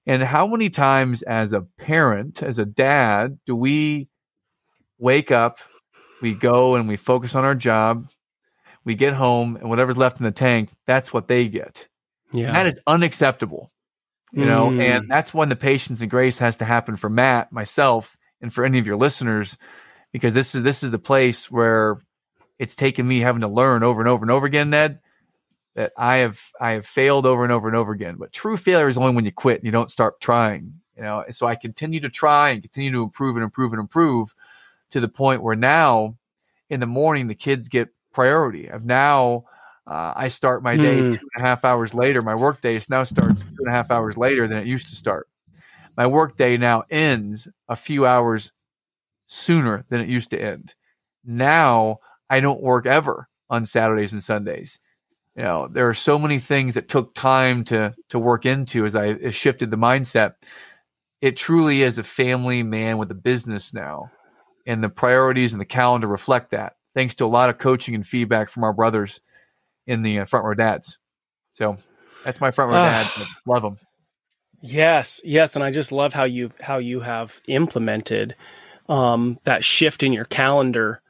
[0.06, 4.08] And how many times as a parent, as a dad, do we
[4.98, 5.58] wake up,
[6.20, 8.08] we go and we focus on our job,
[8.84, 11.88] we get home, and whatever's left in the tank, that's what they get.
[12.32, 12.48] Yeah.
[12.48, 13.70] And that is unacceptable.
[14.34, 14.82] You know, mm.
[14.82, 18.64] and that's when the patience and grace has to happen for Matt, myself, and for
[18.64, 19.56] any of your listeners,
[20.12, 21.98] because this is this is the place where
[22.58, 25.00] it's taken me having to learn over and over and over again, Ned,
[25.74, 28.16] that I have I have failed over and over and over again.
[28.18, 30.74] But true failure is only when you quit and you don't start trying.
[30.96, 34.34] You know, so I continue to try and continue to improve and improve and improve
[34.90, 36.16] to the point where now
[36.68, 38.68] in the morning the kids get priority.
[38.68, 39.44] Of now
[39.86, 41.12] uh, I start my day mm.
[41.14, 42.20] two and a half hours later.
[42.20, 44.94] My work day now starts two and a half hours later than it used to
[44.94, 45.28] start.
[45.96, 48.52] My workday now ends a few hours
[49.26, 50.74] sooner than it used to end.
[51.24, 54.78] Now I don't work ever on Saturdays and Sundays.
[55.36, 58.94] You know there are so many things that took time to to work into as
[58.94, 60.34] i shifted the mindset.
[61.20, 64.10] It truly is a family man with a business now
[64.66, 68.06] and the priorities and the calendar reflect that thanks to a lot of coaching and
[68.06, 69.20] feedback from our brothers
[69.86, 70.98] in the uh, front row dads.
[71.54, 71.78] So
[72.24, 73.78] that's my front row uh, dads love them
[74.62, 78.34] yes yes and i just love how you how you have implemented
[78.88, 81.00] um, that shift in your calendar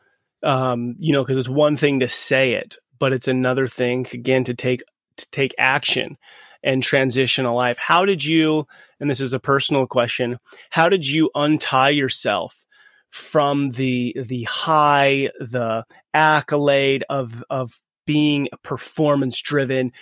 [0.43, 4.45] um, you know because it's one thing to say it but it's another thing again
[4.45, 4.83] to take
[5.17, 6.17] to take action
[6.63, 7.79] and transition a life.
[7.79, 8.67] How did you,
[9.01, 10.39] and this is a personal question,
[10.71, 12.65] how did you untie yourself
[13.11, 15.85] from the the high, the
[16.15, 19.93] accolade of of being performance driven,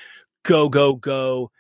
[0.43, 1.51] go, go, go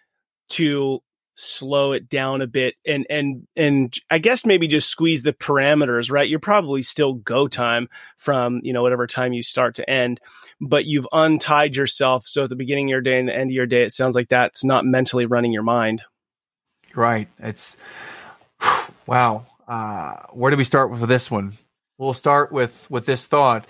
[0.50, 1.02] to
[1.40, 6.10] slow it down a bit and and and I guess maybe just squeeze the parameters,
[6.10, 6.28] right?
[6.28, 10.20] You're probably still go time from, you know, whatever time you start to end,
[10.60, 13.54] but you've untied yourself so at the beginning of your day and the end of
[13.54, 16.02] your day it sounds like that's not mentally running your mind.
[16.94, 17.28] Right.
[17.38, 17.76] It's
[19.06, 19.46] wow.
[19.66, 21.56] Uh, where do we start with this one?
[21.98, 23.66] We'll start with with this thought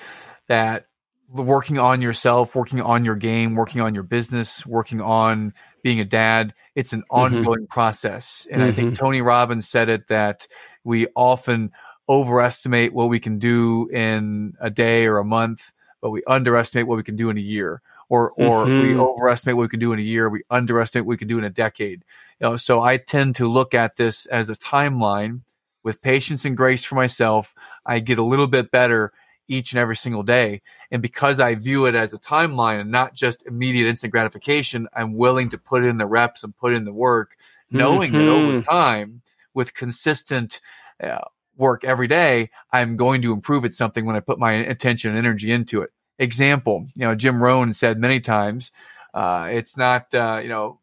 [0.48, 0.86] that
[1.32, 6.04] working on yourself, working on your game, working on your business, working on being a
[6.04, 6.54] dad.
[6.74, 7.16] It's an mm-hmm.
[7.16, 7.72] ongoing mm-hmm.
[7.72, 8.46] process.
[8.50, 8.70] And mm-hmm.
[8.70, 9.04] I think mm-hmm.
[9.04, 10.46] Tony Robbins said it that
[10.84, 11.72] we often
[12.08, 16.96] overestimate what we can do in a day or a month, but we underestimate what
[16.96, 17.82] we can do in a year.
[18.08, 18.88] Or, or mm-hmm.
[18.88, 20.28] we overestimate what we can do in a year.
[20.28, 22.04] We underestimate what we can do in a decade.
[22.40, 25.42] You know, so I tend to look at this as a timeline
[25.84, 27.54] with patience and grace for myself.
[27.86, 29.12] I get a little bit better
[29.50, 30.62] each and every single day.
[30.90, 35.14] And because I view it as a timeline and not just immediate instant gratification, I'm
[35.14, 37.36] willing to put in the reps and put in the work,
[37.70, 38.26] knowing mm-hmm.
[38.26, 38.70] that over mm-hmm.
[38.70, 40.60] time, with consistent
[41.02, 41.18] uh,
[41.56, 45.18] work every day, I'm going to improve at something when I put my attention and
[45.18, 45.90] energy into it.
[46.18, 48.70] Example, you know, Jim Rohn said many times,
[49.12, 50.78] uh, it's not, uh, you know,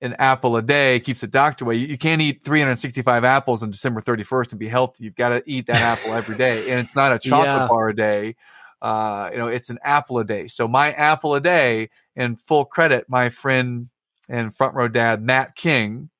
[0.00, 1.76] an apple a day keeps the doctor away.
[1.76, 5.04] You, you, can't eat 365 apples on December 31st and be healthy.
[5.04, 6.70] You've got to eat that apple every day.
[6.70, 7.68] And it's not a chocolate yeah.
[7.68, 8.36] bar a day.
[8.80, 10.46] Uh, you know, it's an apple a day.
[10.46, 13.88] So my apple a day, and full credit, my friend
[14.28, 16.10] and front row dad, Matt King,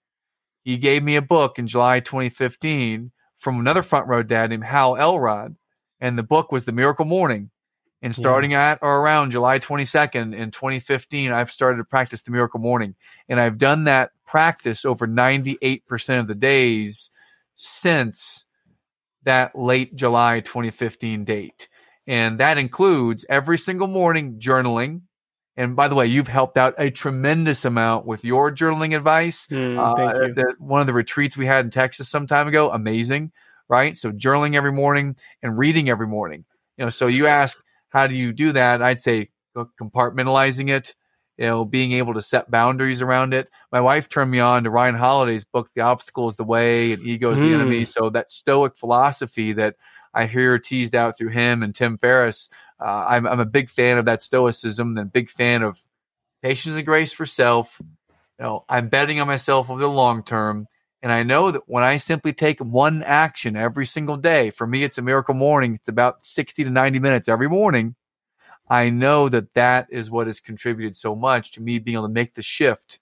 [0.65, 4.97] he gave me a book in July 2015 from another front row dad named Hal
[4.97, 5.57] Elrod.
[6.01, 7.51] And the book was The Miracle Morning.
[8.01, 8.71] And starting yeah.
[8.71, 12.95] at or around July 22nd in 2015, I've started to practice the miracle morning.
[13.29, 17.11] And I've done that practice over 98% of the days
[17.57, 18.45] since
[19.25, 21.69] that late July 2015 date.
[22.07, 25.03] And that includes every single morning journaling.
[25.57, 29.49] And by the way, you've helped out a tremendous amount with your journaling advice.
[29.49, 30.35] Mm, thank uh, you.
[30.35, 33.33] The, one of the retreats we had in Texas some time ago, amazing,
[33.69, 33.99] right?
[33.99, 36.45] So journaling every morning and reading every morning.
[36.77, 37.61] You know, so you ask,
[37.91, 38.83] how do you do that?
[38.83, 40.95] I'd say compartmentalizing it,
[41.37, 43.49] you know, being able to set boundaries around it.
[43.73, 47.03] My wife turned me on to Ryan Holiday's book, The Obstacle is the Way and
[47.03, 47.49] Ego is mm.
[47.49, 47.79] the Enemy.
[47.81, 47.85] Hmm.
[47.85, 49.77] So that stoic philosophy that
[50.15, 52.49] I hear teased out through him and Tim Ferriss.
[52.81, 55.81] Uh, I'm, I'm a big fan of that stoicism and big fan of
[56.43, 57.77] patience and grace for self.
[57.81, 60.69] You know, I'm betting on myself over the long term.
[61.03, 64.83] And I know that when I simply take one action every single day, for me,
[64.83, 65.75] it's a miracle morning.
[65.75, 67.95] It's about 60 to 90 minutes every morning.
[68.69, 72.13] I know that that is what has contributed so much to me being able to
[72.13, 72.99] make the shift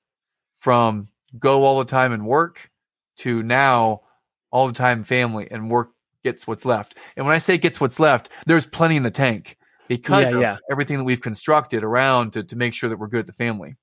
[0.59, 2.71] from go all the time and work
[3.19, 4.03] to now
[4.51, 5.91] all the time family and work
[6.23, 6.97] gets what's left.
[7.17, 9.57] And when I say gets what's left, there's plenty in the tank
[9.89, 10.57] because yeah, yeah.
[10.71, 13.77] everything that we've constructed around to, to make sure that we're good at the family.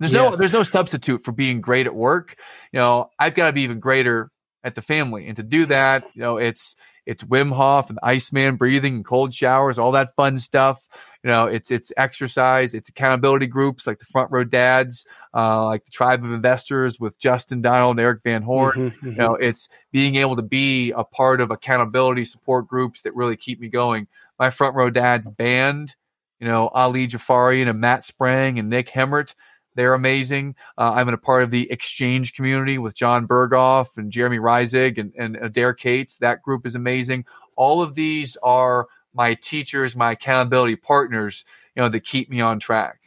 [0.00, 0.32] There's yes.
[0.32, 2.36] no there's no substitute for being great at work.
[2.72, 4.30] You know, I've got to be even greater
[4.64, 5.26] at the family.
[5.26, 6.74] And to do that, you know, it's
[7.06, 10.86] it's Wim Hof and Iceman breathing and cold showers, all that fun stuff.
[11.22, 15.84] You know, it's it's exercise, it's accountability groups like the Front Row Dads, uh, like
[15.84, 18.72] the Tribe of Investors with Justin Donald and Eric Van Horn.
[18.72, 19.06] Mm-hmm, mm-hmm.
[19.08, 23.36] You know, it's being able to be a part of accountability support groups that really
[23.36, 24.06] keep me going.
[24.38, 25.94] My Front Row Dads band,
[26.38, 29.34] you know, Ali Jafari and Matt Sprang and Nick Hemmert
[29.74, 30.56] they're amazing.
[30.76, 34.98] Uh, I'm in a part of the exchange community with Jon Berghoff and Jeremy Reisig
[34.98, 36.18] and, and Adair Cates.
[36.18, 37.24] That group is amazing.
[37.56, 41.44] All of these are my teachers, my accountability partners,
[41.74, 42.98] you know, that keep me on track.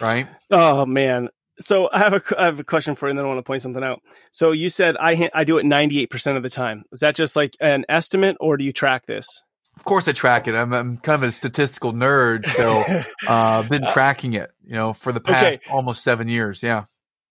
[0.00, 0.28] Right.
[0.50, 1.28] Oh man.
[1.60, 3.42] So I have a I have a question for you, and then I want to
[3.42, 4.00] point something out.
[4.30, 6.84] So you said I I do it 98 percent of the time.
[6.92, 9.42] Is that just like an estimate, or do you track this?
[9.78, 10.56] Of course, I track it.
[10.56, 12.80] I'm, I'm kind of a statistical nerd, so
[13.28, 15.70] uh, I've been tracking it, you know, for the past okay.
[15.70, 16.64] almost seven years.
[16.64, 16.86] Yeah.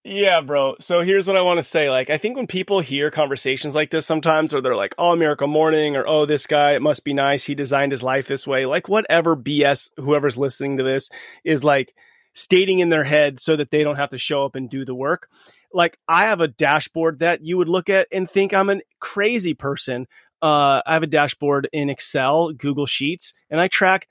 [0.05, 0.77] Yeah, bro.
[0.79, 1.89] So here's what I want to say.
[1.89, 5.49] Like, I think when people hear conversations like this sometimes, or they're like, oh, Miracle
[5.49, 7.43] Morning, or oh, this guy, it must be nice.
[7.43, 8.65] He designed his life this way.
[8.65, 11.09] Like, whatever BS whoever's listening to this
[11.43, 11.93] is like
[12.33, 14.95] stating in their head so that they don't have to show up and do the
[14.95, 15.27] work.
[15.73, 19.53] Like, I have a dashboard that you would look at and think I'm a crazy
[19.53, 20.07] person
[20.41, 24.07] uh, I have a dashboard in Excel, Google Sheets, and I track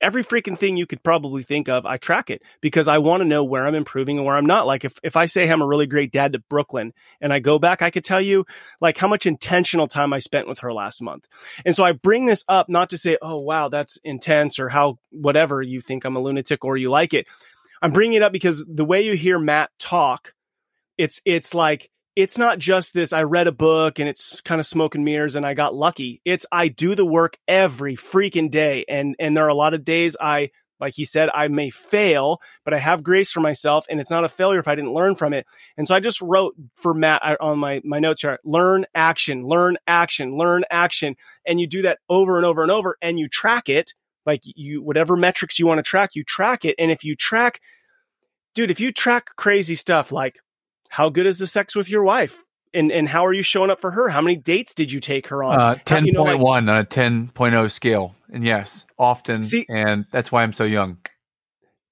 [0.00, 1.86] every freaking thing you could probably think of.
[1.86, 4.66] I track it because I want to know where I'm improving and where I'm not.
[4.66, 7.58] Like if, if I say I'm a really great dad to Brooklyn and I go
[7.58, 8.44] back, I could tell you
[8.80, 11.26] like how much intentional time I spent with her last month.
[11.64, 14.98] And so I bring this up not to say, oh, wow, that's intense or how
[15.10, 17.26] whatever you think I'm a lunatic or you like it.
[17.82, 20.32] I'm bringing it up because the way you hear Matt talk,
[20.96, 24.66] it's, it's like, it's not just this I read a book and it's kind of
[24.66, 26.20] smoke and mirrors and I got lucky.
[26.24, 29.84] It's I do the work every freaking day and and there are a lot of
[29.84, 30.50] days I
[30.80, 34.24] like he said I may fail, but I have grace for myself and it's not
[34.24, 35.46] a failure if I didn't learn from it.
[35.76, 39.76] And so I just wrote for Matt on my my notes here, learn action, learn
[39.86, 43.68] action, learn action and you do that over and over and over and you track
[43.68, 43.92] it
[44.24, 47.60] like you whatever metrics you want to track, you track it and if you track
[48.54, 50.38] dude, if you track crazy stuff like
[50.94, 52.44] how good is the sex with your wife?
[52.72, 54.08] And, and how are you showing up for her?
[54.10, 55.60] How many dates did you take her on?
[55.60, 58.14] Uh, 10.1 you know, like, on a 10.0 scale.
[58.32, 59.42] And yes, often.
[59.42, 60.98] See, and that's why I'm so young.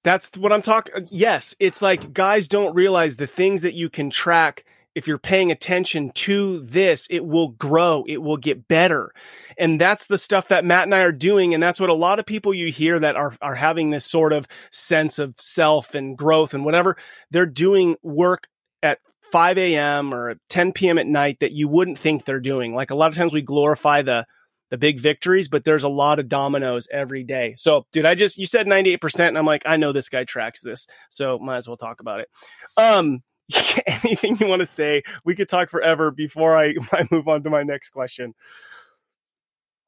[0.05, 1.09] That's what I'm talking.
[1.11, 4.63] Yes, it's like guys don't realize the things that you can track.
[4.95, 8.05] If you're paying attention to this, it will grow.
[8.07, 9.11] It will get better.
[9.57, 11.53] And that's the stuff that Matt and I are doing.
[11.53, 14.31] And that's what a lot of people you hear that are, are having this sort
[14.31, 16.95] of sense of self and growth and whatever.
[17.31, 18.47] They're doing work
[18.83, 18.99] at
[19.31, 20.13] 5 a.m.
[20.13, 20.99] or 10 p.m.
[20.99, 22.75] at night that you wouldn't think they're doing.
[22.75, 24.25] Like a lot of times we glorify the
[24.69, 27.53] the big victories, but there's a lot of dominoes every day.
[27.57, 30.61] So, dude, I just you said 98%, and I'm like, I know this guy tracks
[30.61, 32.29] this, so might as well talk about it.
[32.75, 33.21] Um,
[33.85, 35.03] anything you want to say?
[35.25, 38.33] We could talk forever before I, I move on to my next question.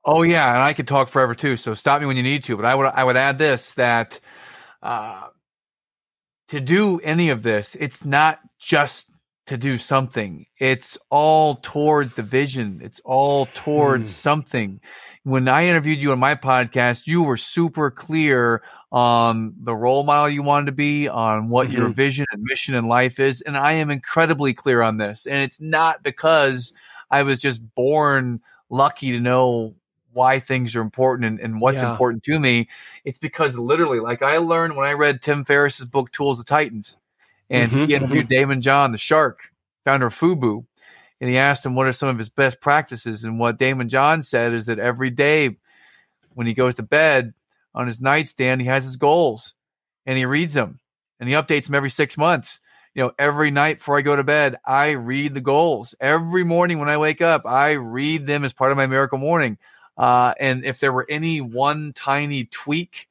[0.03, 1.57] Oh yeah, and I could talk forever too.
[1.57, 2.55] So stop me when you need to.
[2.55, 4.19] But I would I would add this that
[4.83, 5.29] uh,
[6.49, 9.09] to do any of this, it's not just
[9.47, 10.45] to do something.
[10.59, 12.81] It's all towards the vision.
[12.83, 14.11] It's all towards hmm.
[14.11, 14.81] something.
[15.23, 20.29] When I interviewed you on my podcast, you were super clear on the role model
[20.29, 21.77] you wanted to be, on what mm-hmm.
[21.77, 23.41] your vision and mission in life is.
[23.41, 25.25] And I am incredibly clear on this.
[25.25, 26.73] And it's not because
[27.11, 29.75] I was just born lucky to know
[30.16, 31.91] why things are important and, and what's yeah.
[31.91, 32.68] important to me.
[33.03, 36.97] It's because literally, like I learned when I read Tim Ferriss's book Tools of Titans,
[37.49, 38.51] and mm-hmm, he interviewed mm-hmm.
[38.51, 39.51] Daymond John, the shark,
[39.84, 40.66] founder of Fubu,
[41.22, 43.24] and he asked him what are some of his best practices.
[43.24, 45.57] And what Daymond John said is that every day
[46.34, 47.34] when he goes to bed
[47.74, 49.53] on his nightstand, he has his goals
[50.05, 50.80] and he reads them
[51.20, 52.59] and he updates them every six months
[52.95, 55.93] you know, every night before I go to bed, I read the goals.
[55.99, 59.57] Every morning when I wake up, I read them as part of my miracle morning.
[59.97, 63.07] Uh, and if there were any one tiny tweak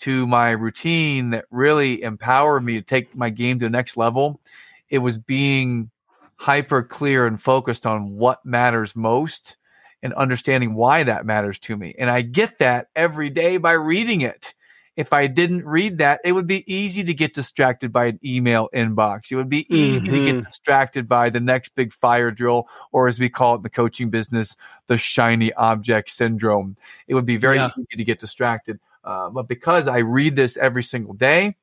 [0.00, 4.40] to my routine that really empowered me to take my game to the next level,
[4.88, 5.90] it was being
[6.36, 9.56] hyper clear and focused on what matters most
[10.02, 11.94] and understanding why that matters to me.
[11.98, 14.54] And I get that every day by reading it.
[14.98, 18.68] If I didn't read that, it would be easy to get distracted by an email
[18.74, 19.30] inbox.
[19.30, 20.12] It would be easy mm-hmm.
[20.12, 20.40] to get mm-hmm.
[20.40, 24.10] distracted by the next big fire drill, or as we call it in the coaching
[24.10, 24.56] business,
[24.88, 26.76] the shiny object syndrome.
[27.06, 27.70] It would be very yeah.
[27.78, 28.80] easy to get distracted.
[29.04, 31.54] Uh, but because I read this every single day,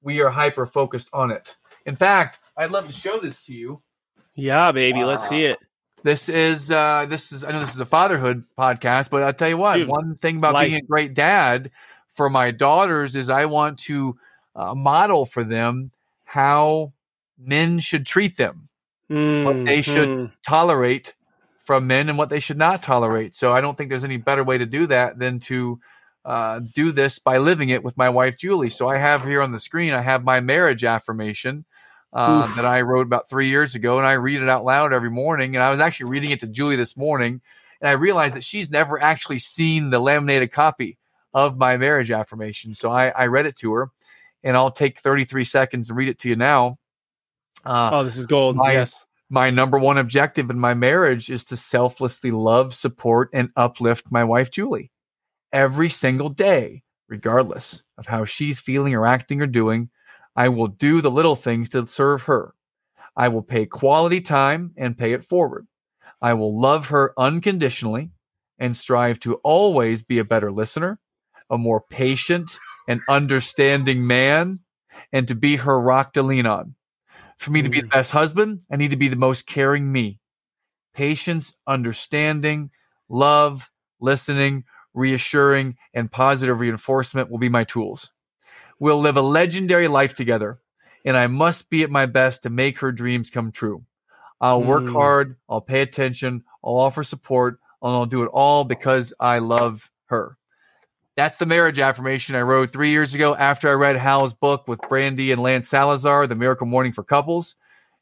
[0.00, 1.54] we are hyper focused on it.
[1.84, 3.82] In fact, I'd love to show this to you.
[4.34, 5.58] Yeah, baby, uh, let's see it.
[6.02, 9.50] This is uh this is I know this is a fatherhood podcast, but I'll tell
[9.50, 10.68] you what, Dude, one thing about life.
[10.68, 11.70] being a great dad
[12.14, 14.16] for my daughters is I want to
[14.54, 15.90] uh, model for them
[16.24, 16.92] how
[17.38, 18.68] men should treat them,
[19.10, 20.32] mm, what they should mm.
[20.46, 21.14] tolerate
[21.64, 23.34] from men, and what they should not tolerate.
[23.34, 25.80] So I don't think there's any better way to do that than to
[26.24, 28.70] uh, do this by living it with my wife Julie.
[28.70, 31.64] So I have here on the screen, I have my marriage affirmation.
[32.14, 35.08] Uh, that I wrote about three years ago, and I read it out loud every
[35.08, 35.56] morning.
[35.56, 37.40] And I was actually reading it to Julie this morning,
[37.80, 40.98] and I realized that she's never actually seen the laminated copy
[41.34, 42.74] of my marriage affirmation.
[42.74, 43.90] So I, I read it to her,
[44.42, 46.78] and I'll take 33 seconds and read it to you now.
[47.64, 48.56] Uh, oh, this is gold.
[48.56, 49.04] My, yes.
[49.30, 54.24] My number one objective in my marriage is to selflessly love, support, and uplift my
[54.24, 54.90] wife, Julie,
[55.52, 59.88] every single day, regardless of how she's feeling or acting or doing.
[60.36, 62.54] I will do the little things to serve her.
[63.16, 65.66] I will pay quality time and pay it forward.
[66.20, 68.10] I will love her unconditionally
[68.58, 70.98] and strive to always be a better listener,
[71.52, 74.58] a more patient and understanding man,
[75.12, 76.74] and to be her rock to lean on.
[77.36, 77.92] For me to be the mm.
[77.92, 80.18] best husband, I need to be the most caring me.
[80.94, 82.70] Patience, understanding,
[83.08, 88.10] love, listening, reassuring, and positive reinforcement will be my tools.
[88.78, 90.60] We'll live a legendary life together,
[91.04, 93.84] and I must be at my best to make her dreams come true.
[94.40, 94.92] I'll work mm.
[94.92, 99.90] hard, I'll pay attention, I'll offer support, and I'll do it all because I love
[100.06, 100.36] her.
[101.14, 104.80] That's the marriage affirmation I wrote three years ago after I read Hal's book with
[104.88, 107.54] Brandy and Lance Salazar, The Miracle Morning for Couples.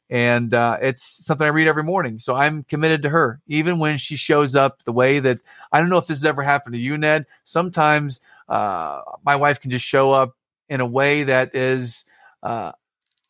[0.09, 2.19] And uh, it's something I read every morning.
[2.19, 5.39] So I'm committed to her, even when she shows up the way that
[5.71, 7.25] I don't know if this has ever happened to you, Ned.
[7.43, 10.35] Sometimes uh, my wife can just show up
[10.69, 12.05] in a way that is
[12.43, 12.71] uh,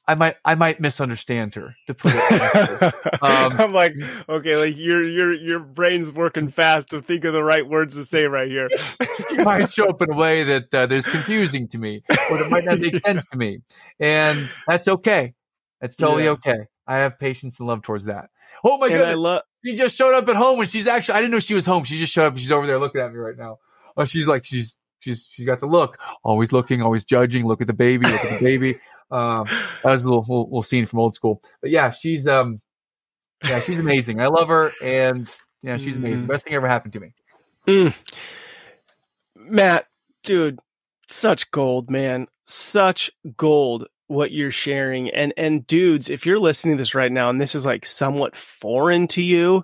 [0.07, 2.83] I might I might misunderstand her to put it.
[3.21, 3.93] um, I'm like,
[4.27, 8.03] okay, like your your your brain's working fast to think of the right words to
[8.03, 8.67] say right here.
[9.29, 12.49] she might show up in a way that uh, is confusing to me, or that
[12.49, 13.59] might not make sense to me,
[13.99, 15.33] and that's okay.
[15.79, 16.31] That's totally yeah.
[16.31, 16.59] okay.
[16.87, 18.29] I have patience and love towards that.
[18.63, 19.01] Oh my god!
[19.01, 19.43] I love.
[19.63, 21.83] She just showed up at home, and she's actually I didn't know she was home.
[21.83, 22.37] She just showed up.
[22.37, 23.59] She's over there looking at me right now.
[23.95, 27.45] Oh, she's like she's she's she's got the look, always looking, always judging.
[27.45, 28.07] Look at the baby.
[28.07, 28.79] Look at the baby.
[29.11, 29.45] Um,
[29.83, 31.41] that was a little, little, little scene from old school.
[31.61, 32.61] But yeah, she's um,
[33.43, 34.21] yeah, she's amazing.
[34.21, 35.29] I love her, and
[35.63, 36.25] yeah, she's amazing.
[36.25, 36.29] Mm.
[36.29, 37.13] Best thing ever happened to me.
[37.67, 37.93] Mm.
[39.35, 39.87] Matt,
[40.23, 40.59] dude,
[41.07, 42.27] such gold, man.
[42.45, 45.09] Such gold what you're sharing.
[45.09, 48.35] And and dudes, if you're listening to this right now and this is like somewhat
[48.35, 49.63] foreign to you,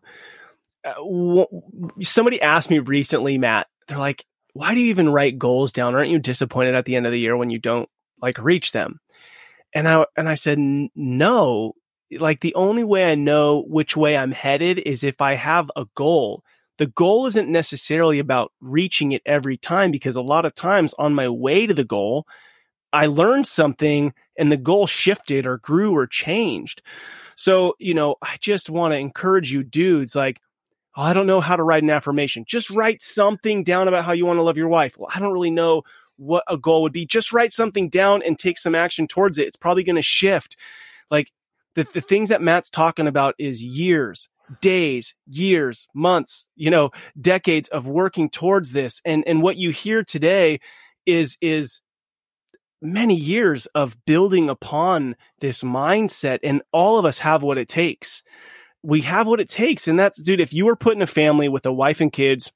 [0.86, 1.48] uh, w-
[2.02, 5.96] somebody asked me recently, Matt, they're like, "Why do you even write goals down?
[5.96, 7.90] Aren't you disappointed at the end of the year when you don't
[8.22, 9.00] like reach them?"
[9.74, 11.74] And I and I said no.
[12.12, 15.86] Like the only way I know which way I'm headed is if I have a
[15.96, 16.44] goal.
[16.78, 21.16] The goal isn't necessarily about reaching it every time because a lot of times on
[21.16, 22.28] my way to the goal,
[22.94, 26.84] I learned something and the goal shifted or grew or changed.
[27.36, 30.40] So, you know, I just want to encourage you dudes like
[30.98, 32.44] oh, I don't know how to write an affirmation.
[32.46, 34.98] Just write something down about how you want to love your wife.
[34.98, 35.84] Well, I don't really know
[36.18, 37.06] what a goal would be.
[37.06, 39.48] Just write something down and take some action towards it.
[39.48, 40.58] It's probably going to shift.
[41.10, 41.32] Like
[41.76, 44.28] the, the things that Matt's talking about is years,
[44.62, 49.02] days, years, months, you know, decades of working towards this.
[49.06, 50.60] And, and what you hear today
[51.06, 51.82] is, is
[52.82, 56.40] many years of building upon this mindset.
[56.44, 58.24] And all of us have what it takes.
[58.84, 59.88] We have what it takes.
[59.88, 62.52] And that's, dude, if you were put in a family with a wife and kids,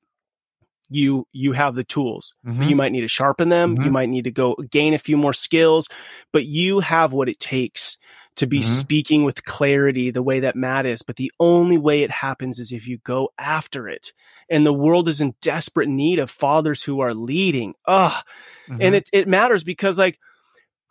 [0.91, 2.33] you you have the tools.
[2.45, 2.63] Mm-hmm.
[2.63, 3.75] You might need to sharpen them.
[3.75, 3.85] Mm-hmm.
[3.85, 5.87] You might need to go gain a few more skills,
[6.33, 7.97] but you have what it takes
[8.35, 8.73] to be mm-hmm.
[8.73, 11.01] speaking with clarity the way that Matt is.
[11.01, 14.13] But the only way it happens is if you go after it.
[14.49, 17.73] And the world is in desperate need of fathers who are leading.
[17.87, 18.23] Ah,
[18.67, 18.93] and mm-hmm.
[18.95, 20.19] it it matters because like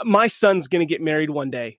[0.03, 1.79] my son's gonna get married one day,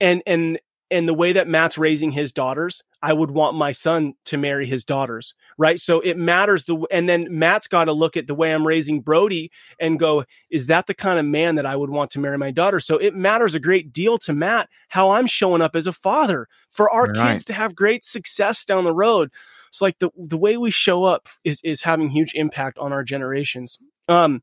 [0.00, 0.58] and and
[0.90, 4.66] and the way that Matt's raising his daughters, I would want my son to marry
[4.66, 5.78] his daughters, right?
[5.78, 9.00] So it matters the and then Matt's got to look at the way I'm raising
[9.00, 12.38] Brody and go, is that the kind of man that I would want to marry
[12.38, 12.80] my daughter?
[12.80, 16.48] So it matters a great deal to Matt how I'm showing up as a father
[16.70, 19.30] for our kids to have great success down the road.
[19.68, 23.04] it's like the the way we show up is is having huge impact on our
[23.04, 23.78] generations.
[24.08, 24.42] Um,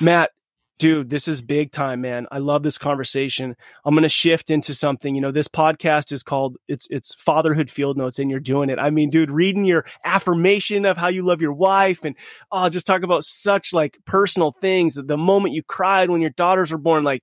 [0.00, 0.32] Matt,
[0.78, 2.26] dude, this is big time, man.
[2.30, 3.56] I love this conversation.
[3.84, 5.14] I'm going to shift into something.
[5.14, 8.78] You know, this podcast is called it's it's Fatherhood Field Notes, and you're doing it.
[8.78, 12.16] I mean, dude, reading your affirmation of how you love your wife, and
[12.50, 14.94] oh, just talk about such like personal things.
[14.94, 17.22] The moment you cried when your daughters were born, like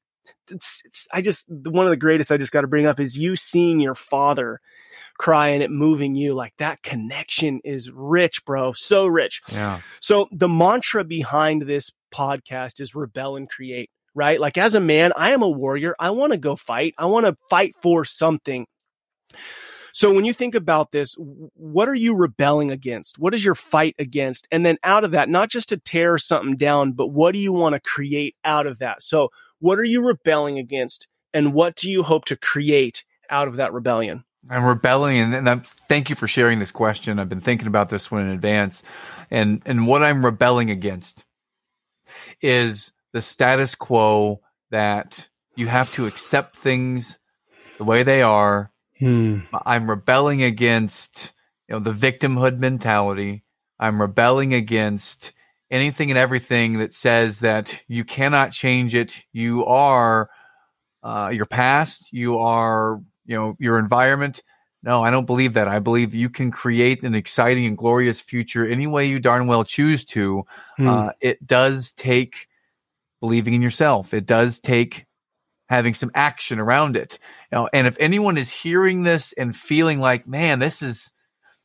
[0.49, 3.18] it's, it's I just one of the greatest I just got to bring up is
[3.18, 4.60] you seeing your father
[5.18, 10.28] cry and it moving you like that connection is rich bro so rich yeah so
[10.32, 15.32] the mantra behind this podcast is rebel and create right like as a man i
[15.32, 18.66] am a warrior i want to go fight i want to fight for something
[19.93, 23.20] so when you think about this, what are you rebelling against?
[23.20, 24.47] What is your fight against?
[24.51, 27.53] And then out of that, not just to tear something down, but what do you
[27.53, 29.03] want to create out of that?
[29.03, 31.07] So what are you rebelling against?
[31.32, 34.24] And what do you hope to create out of that rebellion?
[34.50, 37.20] I'm rebelling, and, and I'm, thank you for sharing this question.
[37.20, 38.84] I've been thinking about this one in advance,
[39.32, 41.24] and and what I'm rebelling against
[42.41, 44.41] is the status quo
[44.72, 47.18] that you have to accept things
[47.78, 48.72] the way they are.
[49.00, 49.39] Hmm.
[49.66, 51.32] I'm rebelling against
[51.70, 53.44] you know the victimhood mentality.
[53.80, 55.32] I'm rebelling against
[55.72, 59.24] anything and everything that says that you cannot change it.
[59.32, 60.30] You are
[61.02, 62.12] uh, your past.
[62.12, 64.43] You are you know your environment.
[64.82, 65.67] No i don't believe that.
[65.67, 69.63] I believe you can create an exciting and glorious future any way you darn well
[69.63, 70.45] choose to.
[70.78, 70.88] Hmm.
[70.88, 72.47] uh, it does take
[73.21, 74.13] believing in yourself.
[74.13, 75.05] It does take
[75.69, 77.19] having some action around it.
[77.51, 81.11] You know, and if anyone is hearing this and feeling like man this is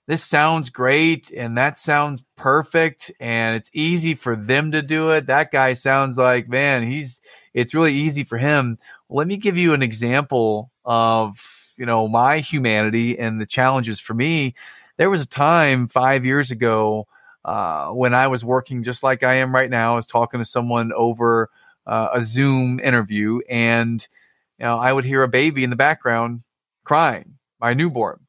[0.08, 5.26] this sounds great and that sounds perfect and it's easy for them to do it
[5.26, 7.20] that guy sounds like man he's
[7.58, 8.78] it's really easy for him
[9.10, 11.38] let me give you an example of
[11.76, 14.54] you know my humanity and the challenges for me.
[14.96, 17.06] There was a time five years ago
[17.44, 19.92] uh, when I was working just like I am right now.
[19.92, 21.50] I was talking to someone over
[21.86, 24.06] uh, a Zoom interview, and
[24.58, 26.42] you know I would hear a baby in the background
[26.84, 28.20] crying, my newborn.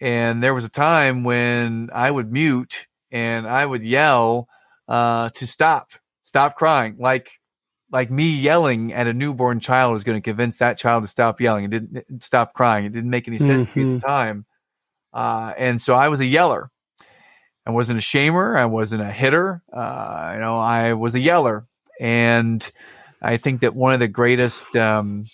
[0.00, 4.48] And there was a time when I would mute and I would yell
[4.88, 5.90] uh, to stop,
[6.22, 7.39] stop crying, like
[7.92, 11.40] like me yelling at a newborn child is going to convince that child to stop
[11.40, 11.64] yelling.
[11.64, 12.84] It didn't stop crying.
[12.84, 13.68] It didn't make any sense mm-hmm.
[13.68, 13.98] at the mm-hmm.
[13.98, 14.46] time.
[15.12, 16.70] Uh, and so I was a yeller.
[17.66, 18.56] I wasn't a shamer.
[18.56, 19.62] I wasn't a hitter.
[19.72, 21.66] Uh, you know, I was a yeller.
[21.98, 22.68] And
[23.20, 25.26] I think that one of the greatest um,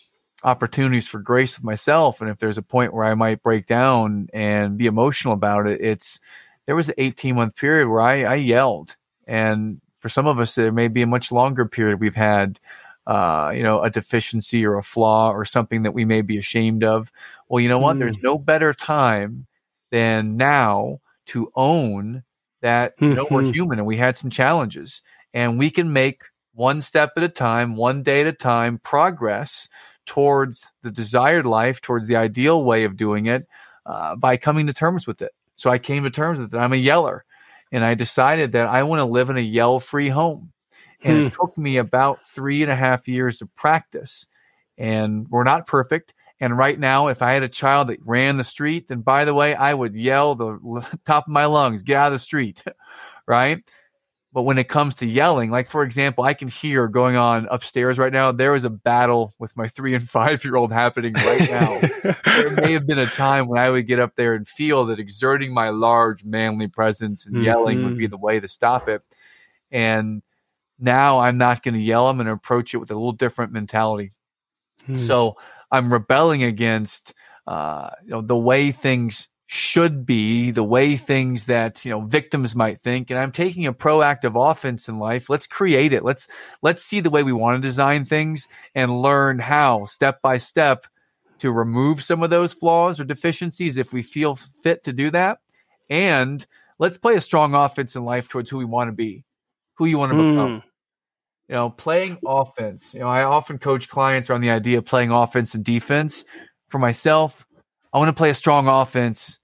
[0.43, 4.29] opportunities for grace with myself, and if there's a point where I might break down
[4.33, 6.19] and be emotional about it, it's
[6.67, 8.97] there was an 18 month period where I, I yelled.
[9.27, 12.61] And for some of us, there may be a much longer period we've had,
[13.09, 16.85] uh, you know, a deficiency or a flaw or something that we may be ashamed
[16.85, 17.11] of.
[17.49, 17.97] Well, you know what?
[17.97, 17.99] Mm.
[17.99, 19.49] There's no better time
[19.91, 22.23] than now to own
[22.63, 23.51] that you know, we're mm-hmm.
[23.51, 25.03] human and we had some challenges
[25.35, 26.23] and we can make
[26.55, 29.69] one step at a time, one day at a time, progress
[30.07, 33.45] towards the desired life, towards the ideal way of doing it
[33.87, 35.33] uh, by coming to terms with it.
[35.57, 36.59] So I came to terms with it.
[36.59, 37.25] I'm a yeller
[37.73, 40.53] and I decided that I want to live in a yell free home.
[41.03, 41.27] And hmm.
[41.27, 44.27] it took me about three and a half years of practice.
[44.79, 46.15] And we're not perfect.
[46.39, 49.35] And right now, if I had a child that ran the street, then by the
[49.35, 52.63] way, I would yell the top of my lungs, get out of the street.
[53.27, 53.63] right.
[54.37, 57.97] But when it comes to yelling, like for example, I can hear going on upstairs
[57.97, 58.33] right now.
[58.33, 61.81] There is a battle with my three and five year old happening right now.
[62.27, 65.01] there may have been a time when I would get up there and feel that
[65.01, 67.45] exerting my large manly presence and mm-hmm.
[67.45, 68.11] yelling would be mm-hmm.
[68.11, 69.01] the way to stop it.
[69.71, 70.21] And
[70.79, 72.07] now I'm not going to yell.
[72.07, 74.13] I'm going to approach it with a little different mentality.
[74.85, 74.99] Hmm.
[74.99, 75.37] So
[75.73, 77.15] I'm rebelling against
[77.47, 82.57] uh, you know, the way things should be the way things that you know victims
[82.57, 83.11] might think.
[83.11, 85.31] And i'm taking a proactive offense in life.
[85.31, 86.05] Let's create it.
[86.05, 86.29] Let's
[86.63, 90.87] let's see the way we want to design things and learn how step by step
[91.39, 95.39] to remove some of those flaws or deficiencies if we feel fit to do that.
[95.91, 96.45] And
[96.79, 99.25] let's play a strong offense in life towards who we want to be
[99.77, 100.33] who you want to mm.
[100.33, 100.63] become.
[101.49, 102.93] You know playing offense.
[102.93, 106.25] You know i often coach clients around the idea of playing offense and defense.
[106.69, 107.47] For myself
[107.93, 109.39] I want to play a strong offense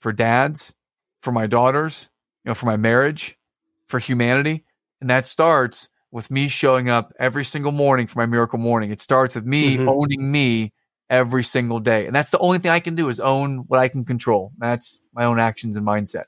[0.00, 0.74] for dads,
[1.20, 2.08] for my daughters,
[2.44, 3.38] you know, for my marriage,
[3.86, 4.64] for humanity.
[5.00, 8.90] And that starts with me showing up every single morning for my miracle morning.
[8.90, 9.88] It starts with me mm-hmm.
[9.88, 10.72] owning me
[11.08, 12.06] every single day.
[12.06, 14.52] And that's the only thing I can do is own what I can control.
[14.58, 16.24] That's my own actions and mindset.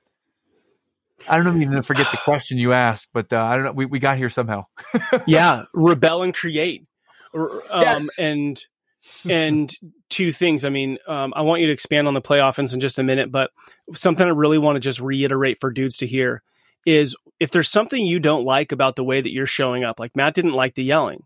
[1.29, 3.73] I don't even forget the question you asked, but uh, I don't know.
[3.73, 4.65] We, we got here somehow.
[5.27, 5.65] yeah.
[5.73, 6.87] Rebel and create.
[7.35, 8.19] Um, yes.
[8.19, 8.65] And
[9.29, 9.73] and
[10.09, 10.65] two things.
[10.65, 13.03] I mean, um, I want you to expand on the play offense in just a
[13.03, 13.51] minute, but
[13.95, 16.43] something I really want to just reiterate for dudes to hear
[16.87, 20.15] is if there's something you don't like about the way that you're showing up, like
[20.15, 21.25] Matt didn't like the yelling.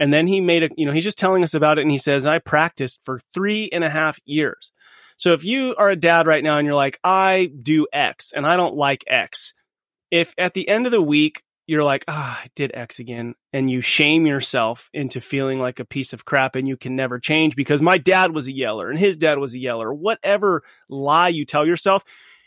[0.00, 1.98] And then he made a, you know, he's just telling us about it and he
[1.98, 4.72] says, I practiced for three and a half years.
[5.16, 8.46] So if you are a dad right now and you're like, I do X and
[8.46, 9.54] I don't like X,
[10.10, 13.70] if at the end of the week you're like, ah, I did X again, and
[13.70, 17.54] you shame yourself into feeling like a piece of crap and you can never change
[17.54, 21.44] because my dad was a yeller and his dad was a yeller, whatever lie you
[21.44, 22.02] tell yourself,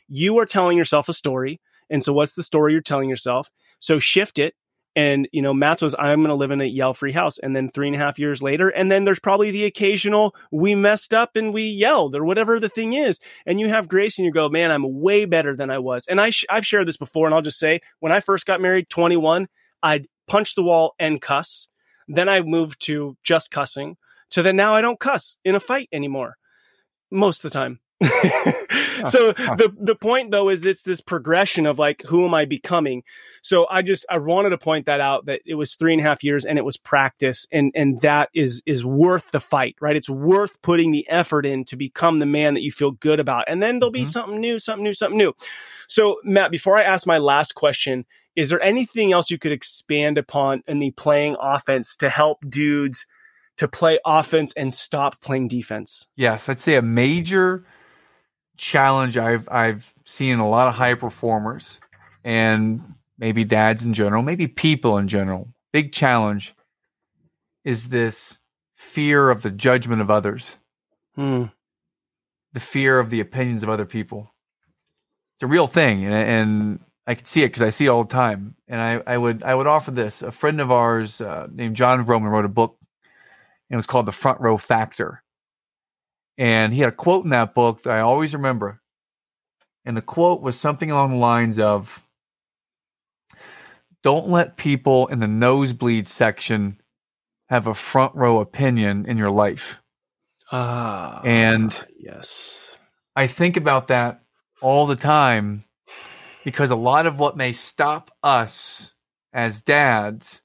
[0.08, 1.62] you are telling yourself a story.
[1.88, 3.52] And so, what's the story you're telling yourself?
[3.78, 4.56] So, shift it
[4.96, 7.38] and, you know, Matt's was, I'm going to live in a yell free house.
[7.38, 10.76] And then three and a half years later, and then there's probably the occasional, we
[10.76, 13.20] messed up and we yelled or whatever the thing is.
[13.46, 16.08] And you have grace and you go, man, I'm way better than I was.
[16.08, 17.26] And I sh- I've shared this before.
[17.26, 19.48] And I'll just say, when I first got married, 21,
[19.82, 21.68] I'd punch the wall and cuss.
[22.08, 23.96] Then I moved to just cussing
[24.32, 26.38] to then now I don't cuss in a fight anymore
[27.12, 27.80] most of the time.
[29.06, 33.04] so the the point though is it's this progression of like who am I becoming?
[33.44, 36.04] So I just I wanted to point that out that it was three and a
[36.04, 39.96] half years and it was practice and and that is is worth the fight, right?
[39.96, 43.46] It's worth putting the effort in to become the man that you feel good about.
[43.48, 44.10] And then there'll be mm-hmm.
[44.10, 45.34] something new, something new, something new.
[45.88, 50.18] So Matt, before I ask my last question, is there anything else you could expand
[50.18, 53.06] upon in the playing offense to help dudes
[53.58, 56.08] to play offense and stop playing defense?
[56.16, 57.66] Yes, I'd say a major
[58.62, 61.80] challenge I've I've seen a lot of high performers
[62.24, 65.50] and maybe dads in general, maybe people in general.
[65.74, 66.54] Big challenge
[67.66, 68.38] is this
[68.78, 70.56] fear of the judgment of others.
[71.16, 71.46] Hmm.
[72.54, 74.32] The fear of the opinions of other people.
[75.36, 78.04] It's a real thing, and, and I can see it because I see it all
[78.04, 78.56] the time.
[78.68, 80.22] And I, I would I would offer this.
[80.22, 82.78] A friend of ours uh, named Jon Vroman wrote a book,
[83.70, 85.24] and it was called The Front Row Factor.
[86.38, 88.82] And he had a quote in that book that I always remember.
[89.86, 92.04] And the quote was something along the lines of
[94.04, 96.82] Don't let people in the nosebleed section
[97.50, 99.78] have a front row opinion in your life.
[100.52, 102.78] Ah, and yes,
[103.16, 104.22] I think about that
[104.62, 105.64] all the time
[106.44, 108.94] because a lot of what may stop us
[109.34, 110.42] as dads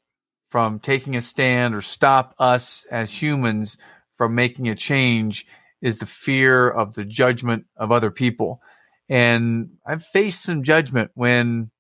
[0.51, 3.77] from taking a stand or stop us as humans
[4.17, 5.47] from making a change
[5.87, 8.61] is the fear of the judgment of other people.
[9.09, 11.71] And I've faced some judgment when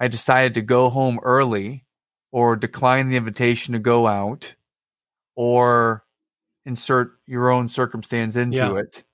[0.00, 1.84] I decided to go home early
[2.30, 4.54] or decline the invitation to go out
[5.36, 6.04] or
[6.64, 8.76] insert your own circumstance into yeah.
[8.76, 9.04] it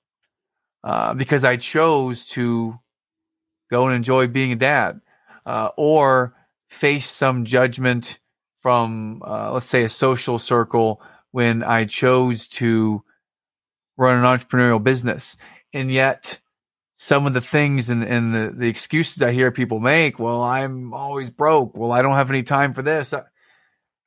[0.85, 2.79] uh, because I chose to
[3.73, 5.01] go and enjoy being a dad
[5.45, 6.37] uh, or
[6.69, 8.21] face some judgment
[8.61, 13.03] from, uh, let's say, a social circle when I chose to
[13.99, 15.37] run an entrepreneurial business.
[15.75, 16.39] And yet,
[16.97, 20.95] some of the things and, and the, the excuses I hear people make, well, I'm
[20.95, 21.77] always broke.
[21.77, 23.13] Well, I don't have any time for this.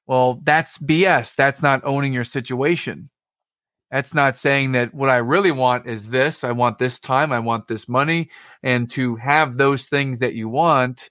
[0.08, 1.36] Well, that's BS.
[1.36, 3.10] That's not owning your situation.
[3.92, 6.44] That's not saying that what I really want is this.
[6.44, 7.32] I want this time.
[7.32, 8.30] I want this money.
[8.64, 11.10] And to have those things that you want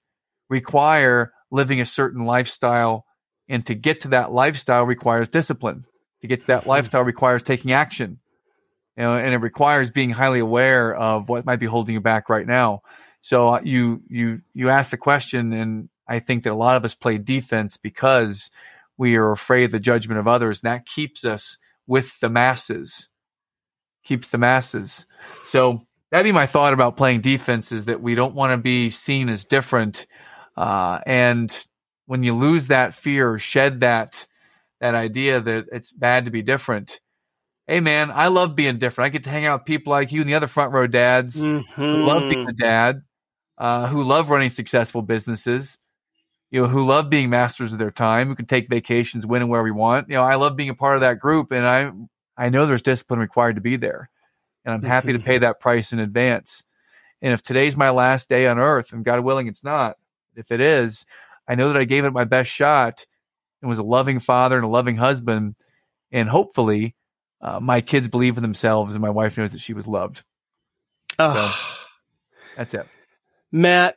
[0.48, 3.04] require living a certain lifestyle.
[3.48, 5.84] And to get to that lifestyle requires discipline.
[6.22, 6.70] To get to that hmm.
[6.70, 8.19] lifestyle requires taking action
[8.96, 12.28] you know, and it requires being highly aware of what might be holding you back
[12.28, 12.82] right now.
[13.22, 16.84] So uh, you you you ask the question, and I think that a lot of
[16.84, 18.50] us play defense because
[18.96, 23.08] we are afraid of the judgment of others, and that keeps us with the masses,
[24.04, 25.06] keeps the masses.
[25.42, 28.90] So that'd be my thought about playing defense: is that we don't want to be
[28.90, 30.06] seen as different,
[30.56, 31.54] uh, and
[32.06, 34.26] when you lose that fear, shed that
[34.80, 37.00] that idea that it's bad to be different
[37.70, 39.06] hey man, I love being different.
[39.06, 41.40] I get to hang out with people like you and the other front row dads
[41.40, 41.70] mm-hmm.
[41.80, 43.02] who love being a dad,
[43.58, 45.78] uh, who love running successful businesses,
[46.50, 49.48] you know, who love being masters of their time, who can take vacations when and
[49.48, 50.08] where we want.
[50.08, 51.92] You know, I love being a part of that group, and I
[52.36, 54.10] I know there's discipline required to be there,
[54.64, 55.42] and I'm happy to pay mm-hmm.
[55.42, 56.64] that price in advance.
[57.22, 59.96] And if today's my last day on earth, and God willing, it's not.
[60.34, 61.06] If it is,
[61.46, 63.06] I know that I gave it my best shot
[63.62, 65.54] and was a loving father and a loving husband,
[66.10, 66.96] and hopefully
[67.40, 70.22] uh, my kids believe in themselves, and my wife knows that she was loved.
[71.34, 71.50] So,
[72.56, 72.86] that's it,
[73.52, 73.96] Matt.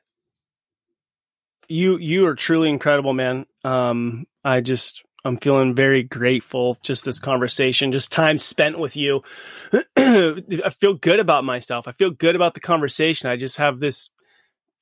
[1.67, 3.45] You you are truly incredible, man.
[3.63, 6.77] Um, I just I'm feeling very grateful.
[6.83, 9.23] Just this conversation, just time spent with you.
[9.95, 11.87] I feel good about myself.
[11.87, 13.29] I feel good about the conversation.
[13.29, 14.09] I just have this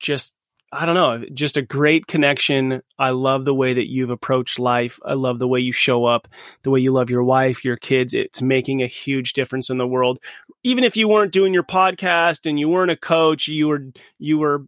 [0.00, 0.34] just
[0.74, 2.80] I don't know, just a great connection.
[2.98, 4.98] I love the way that you've approached life.
[5.04, 6.26] I love the way you show up,
[6.62, 8.14] the way you love your wife, your kids.
[8.14, 10.18] It's making a huge difference in the world.
[10.62, 14.38] Even if you weren't doing your podcast and you weren't a coach, you were you
[14.38, 14.64] were,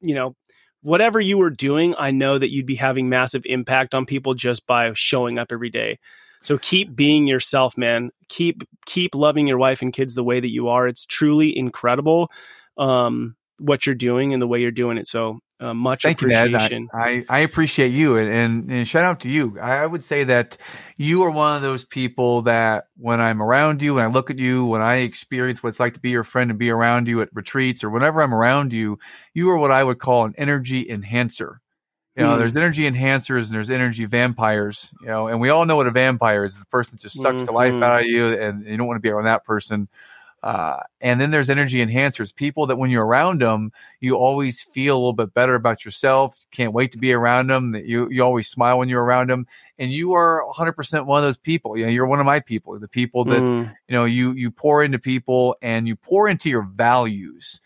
[0.00, 0.36] you know,
[0.82, 4.68] whatever you were doing, I know that you'd be having massive impact on people just
[4.68, 5.98] by showing up every day.
[6.42, 8.10] So keep being yourself, man.
[8.28, 10.86] Keep keep loving your wife and kids the way that you are.
[10.86, 12.30] It's truly incredible.
[12.78, 15.06] Um, what you're doing and the way you're doing it.
[15.06, 16.84] So uh, much Thank appreciation.
[16.84, 19.58] You, I, I, appreciate you and, and, and, shout out to you.
[19.60, 20.56] I would say that
[20.96, 24.38] you are one of those people that when I'm around you, when I look at
[24.38, 27.20] you, when I experience what it's like to be your friend and be around you
[27.20, 28.98] at retreats or whenever I'm around you,
[29.34, 31.60] you are what I would call an energy enhancer.
[32.16, 32.38] You know, mm.
[32.38, 35.92] there's energy enhancers and there's energy vampires, you know, and we all know what a
[35.92, 37.44] vampire is the person that just sucks mm-hmm.
[37.44, 39.88] the life out of you and you don't want to be around that person.
[40.42, 44.96] Uh, and then there's energy enhancers, people that when you're around them, you always feel
[44.96, 46.38] a little bit better about yourself.
[46.50, 47.72] Can't wait to be around them.
[47.72, 49.46] That you you always smile when you're around them,
[49.78, 51.76] and you are 100% one of those people.
[51.76, 53.76] You know, you're one of my people, the people that mm.
[53.86, 57.60] you know you you pour into people and you pour into your values.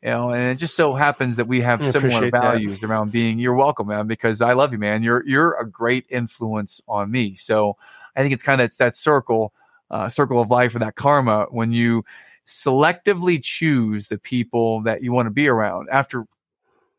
[0.00, 2.86] You know, and it just so happens that we have I similar values that.
[2.86, 3.38] around being.
[3.38, 5.02] You're welcome, man, because I love you, man.
[5.02, 7.34] You're you're a great influence on me.
[7.34, 7.76] So
[8.14, 9.52] I think it's kind of that circle
[9.90, 12.04] uh, circle of life or that karma when you
[12.46, 16.24] selectively choose the people that you want to be around after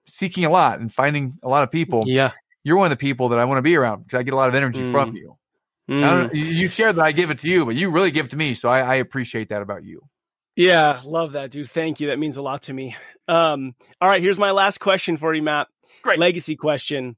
[0.06, 2.02] seeking a lot and finding a lot of people.
[2.06, 2.32] Yeah.
[2.64, 4.38] You're one of the people that I want to be around because I get a
[4.38, 4.92] lot of energy mm.
[4.92, 5.38] from you.
[5.90, 6.30] Mm.
[6.34, 8.54] you share that I give it to you, but you really give it to me.
[8.54, 10.08] So I, I, appreciate that about you.
[10.56, 11.70] Yeah, love that, dude.
[11.70, 12.08] Thank you.
[12.08, 12.96] That means a lot to me.
[13.28, 15.68] Um, all right, here's my last question for you, Matt.
[16.02, 16.20] Great.
[16.20, 17.16] Legacy question.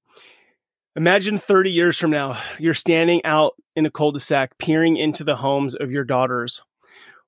[0.96, 5.74] Imagine 30 years from now, you're standing out in a cul-de-sac, peering into the homes
[5.74, 6.62] of your daughters.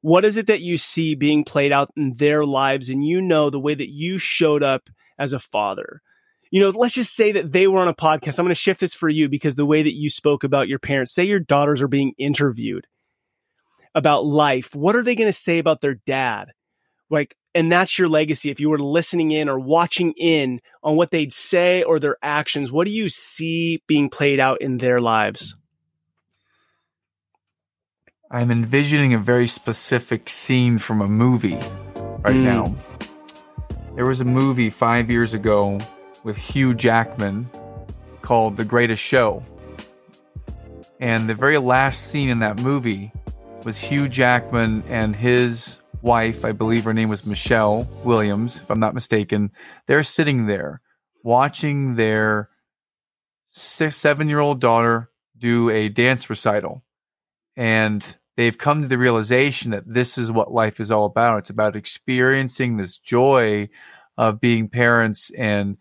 [0.01, 2.89] What is it that you see being played out in their lives?
[2.89, 6.03] And you know the way that you showed up as a father.
[6.51, 8.37] You know, let's just say that they were on a podcast.
[8.37, 10.77] I'm going to shift this for you because the way that you spoke about your
[10.77, 12.85] parents, say your daughters are being interviewed
[13.95, 14.75] about life.
[14.75, 16.51] What are they going to say about their dad?
[17.09, 18.51] Like, and that's your legacy.
[18.51, 22.69] If you were listening in or watching in on what they'd say or their actions,
[22.71, 25.55] what do you see being played out in their lives?
[28.29, 31.55] I'm envisioning a very specific scene from a movie
[32.19, 32.43] right mm.
[32.43, 32.75] now.
[33.95, 35.79] There was a movie five years ago
[36.25, 37.49] with Hugh Jackman
[38.21, 39.45] called The Greatest Show.
[40.99, 43.13] And the very last scene in that movie
[43.63, 48.79] was Hugh Jackman and his wife, I believe her name was Michelle Williams, if I'm
[48.79, 49.51] not mistaken,
[49.87, 50.81] they're sitting there
[51.23, 52.49] watching their
[53.49, 56.83] seven year old daughter do a dance recital.
[57.57, 58.05] And
[58.37, 61.39] they've come to the realization that this is what life is all about.
[61.39, 63.69] It's about experiencing this joy
[64.15, 65.77] of being parents and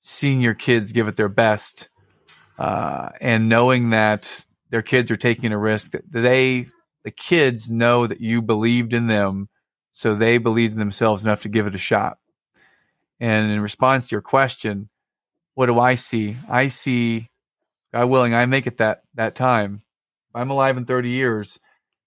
[0.00, 1.88] seeing your kids give it their best
[2.58, 6.66] uh, and knowing that their kids are taking a risk that they
[7.04, 9.48] the kids know that you believed in them
[9.98, 12.18] so they believed in themselves enough to give it a shot.
[13.18, 14.90] And in response to your question,
[15.54, 16.36] what do I see?
[16.48, 17.30] I see,
[17.92, 19.82] God willing, I make it that that time.
[20.32, 21.58] I'm alive in 30 years,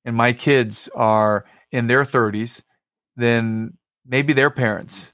[0.06, 2.62] and my kids are in their 30s,
[3.18, 5.12] then maybe their parents,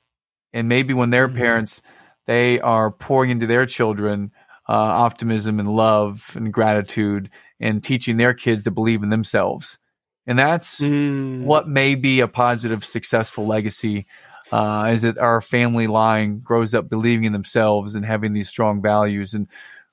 [0.54, 1.40] and maybe when their mm-hmm.
[1.40, 1.82] parents,
[2.28, 4.32] they are pouring into their children
[4.70, 9.80] uh, optimism and love and gratitude, and teaching their kids to believe in themselves
[10.28, 11.42] and that's mm.
[11.44, 14.06] what may be a positive, successful legacy.
[14.50, 18.82] Uh, is that our family line grows up believing in themselves and having these strong
[18.82, 19.48] values, and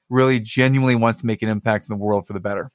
[0.09, 2.71] really genuinely wants to make an impact in the world for the better.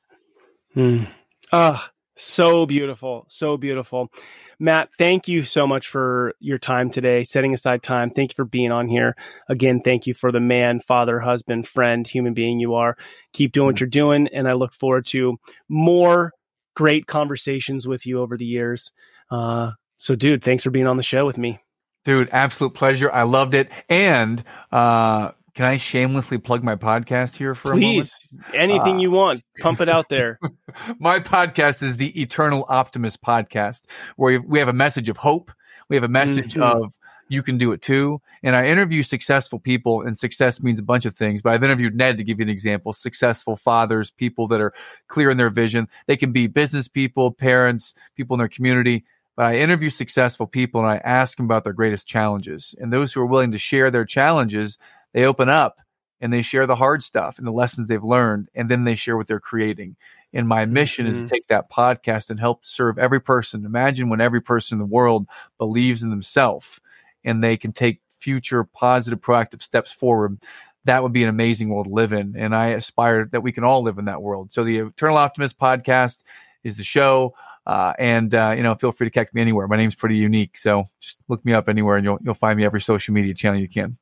[0.76, 1.07] Mm.
[1.53, 4.12] Ah, so beautiful, so beautiful.
[4.60, 8.10] Matt, thank you so much for your time today, setting aside time.
[8.10, 9.16] Thank you for being on here.
[9.47, 12.97] Again, thank you for the man, father, husband, friend, human being you are.
[13.32, 13.80] Keep doing what mm.
[13.80, 14.28] you're doing.
[14.34, 15.39] And I look forward to
[15.70, 16.34] more
[16.80, 18.93] great conversations with you over the years.
[19.30, 21.59] Uh, so, dude, thanks for being on the show with me.
[22.05, 23.11] Dude, absolute pleasure.
[23.11, 23.69] I loved it.
[23.89, 28.55] And uh, can I shamelessly plug my podcast here for Please, a moment?
[28.55, 30.39] anything uh, you want, pump it out there.
[30.99, 33.82] my podcast is the Eternal Optimist podcast,
[34.15, 35.51] where we have a message of hope.
[35.89, 36.63] We have a message mm-hmm.
[36.63, 36.93] of
[37.30, 38.21] you can do it too.
[38.43, 41.41] And I interview successful people, and success means a bunch of things.
[41.41, 44.73] But I've interviewed Ned to give you an example successful fathers, people that are
[45.07, 45.88] clear in their vision.
[46.07, 49.05] They can be business people, parents, people in their community.
[49.36, 52.75] But I interview successful people and I ask them about their greatest challenges.
[52.77, 54.77] And those who are willing to share their challenges,
[55.13, 55.77] they open up
[56.19, 58.49] and they share the hard stuff and the lessons they've learned.
[58.53, 59.95] And then they share what they're creating.
[60.34, 61.11] And my mission mm-hmm.
[61.11, 61.30] is to mm-hmm.
[61.30, 63.65] take that podcast and help serve every person.
[63.65, 65.27] Imagine when every person in the world
[65.57, 66.82] believes in themselves
[67.24, 70.39] and they can take future positive, proactive steps forward,
[70.86, 72.36] that would be an amazing world to live in.
[72.38, 74.51] And I aspire that we can all live in that world.
[74.53, 76.24] So the Eternal Optimist podcast
[76.63, 77.36] is the show.
[77.65, 79.67] Uh, and uh, you know, feel free to catch me anywhere.
[79.67, 82.65] My name's pretty unique, so just look me up anywhere, and you'll you'll find me
[82.65, 83.97] every social media channel you can.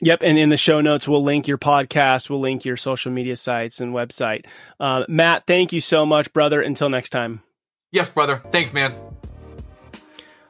[0.00, 3.36] Yep, and in the show notes, we'll link your podcast, we'll link your social media
[3.36, 4.46] sites and website.
[4.80, 6.62] Uh, Matt, thank you so much, brother.
[6.62, 7.42] Until next time.
[7.90, 8.40] Yes, brother.
[8.50, 8.92] Thanks, man.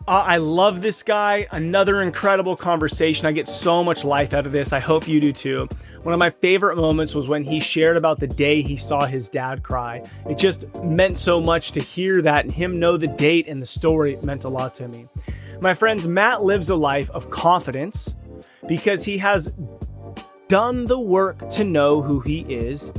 [0.09, 1.47] Uh, I love this guy.
[1.53, 3.27] Another incredible conversation.
[3.27, 4.73] I get so much life out of this.
[4.73, 5.69] I hope you do too.
[6.03, 9.29] One of my favorite moments was when he shared about the day he saw his
[9.29, 10.03] dad cry.
[10.29, 13.67] It just meant so much to hear that and him know the date and the
[13.67, 15.07] story it meant a lot to me.
[15.61, 18.17] My friends, Matt lives a life of confidence
[18.67, 19.55] because he has
[20.49, 22.91] done the work to know who he is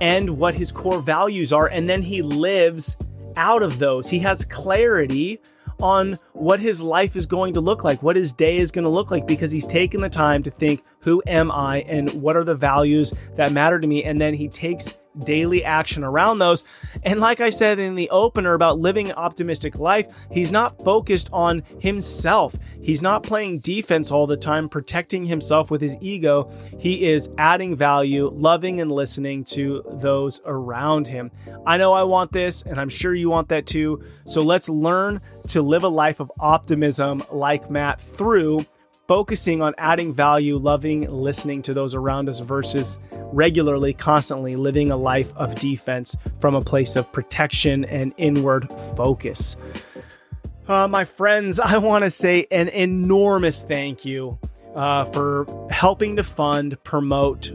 [0.00, 2.96] and what his core values are, and then he lives
[3.36, 4.10] out of those.
[4.10, 5.40] He has clarity
[5.80, 8.90] on what his life is going to look like, what his day is going to
[8.90, 12.44] look like, because he's taken the time to think, who am I and what are
[12.44, 14.04] the values that matter to me?
[14.04, 16.64] And then he takes daily action around those.
[17.04, 21.30] And like I said in the opener about living an optimistic life, he's not focused
[21.32, 22.54] on himself.
[22.80, 26.50] He's not playing defense all the time, protecting himself with his ego.
[26.78, 31.30] He is adding value, loving and listening to those around him.
[31.66, 34.02] I know I want this, and I'm sure you want that too.
[34.26, 38.64] So let's learn to live a life of optimism like Matt through
[39.08, 42.98] focusing on adding value, loving, listening to those around us versus
[43.32, 49.56] regularly, constantly living a life of defense from a place of protection and inward focus.
[50.68, 54.38] Uh, my friends, I want to say an enormous thank you
[54.76, 57.50] uh, for helping to fund, promote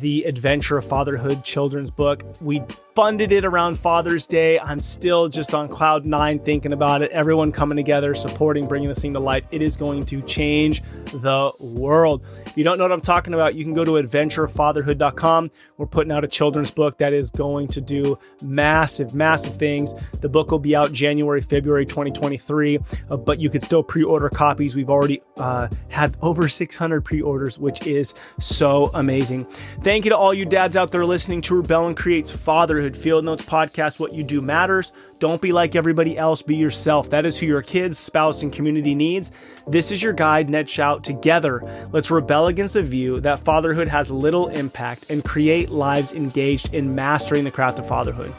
[0.00, 2.24] the Adventure of Fatherhood children's book.
[2.40, 2.60] We
[2.96, 4.58] funded it around Father's Day.
[4.58, 7.10] I'm still just on cloud nine thinking about it.
[7.10, 9.46] Everyone coming together, supporting, bringing this thing to life.
[9.50, 12.24] It is going to change the world.
[12.46, 15.50] If you don't know what I'm talking about, you can go to adventurefatherhood.com.
[15.76, 19.92] We're putting out a children's book that is going to do massive, massive things.
[20.22, 22.78] The book will be out January, February 2023,
[23.10, 24.74] uh, but you could still pre order copies.
[24.74, 29.44] We've already uh, had over 600 pre orders, which is so amazing.
[29.82, 32.85] Thank you to all you dads out there listening to Rebel and Creates Fatherhood.
[32.94, 33.98] Field Notes podcast.
[33.98, 34.92] What you do matters.
[35.18, 36.42] Don't be like everybody else.
[36.42, 37.08] Be yourself.
[37.08, 39.32] That is who your kids, spouse, and community needs.
[39.66, 41.04] This is your guide, Ned Shout.
[41.04, 46.74] Together, let's rebel against the view that fatherhood has little impact and create lives engaged
[46.74, 48.34] in mastering the craft of fatherhood.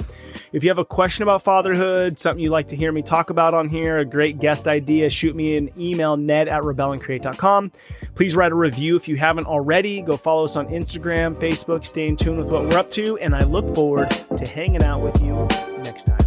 [0.51, 3.53] If you have a question about fatherhood, something you'd like to hear me talk about
[3.53, 7.71] on here, a great guest idea, shoot me an email, ned at rebelandcreate.com.
[8.15, 10.01] Please write a review if you haven't already.
[10.01, 11.85] Go follow us on Instagram, Facebook.
[11.85, 13.17] Stay in tune with what we're up to.
[13.17, 15.47] And I look forward to hanging out with you
[15.83, 16.17] next time.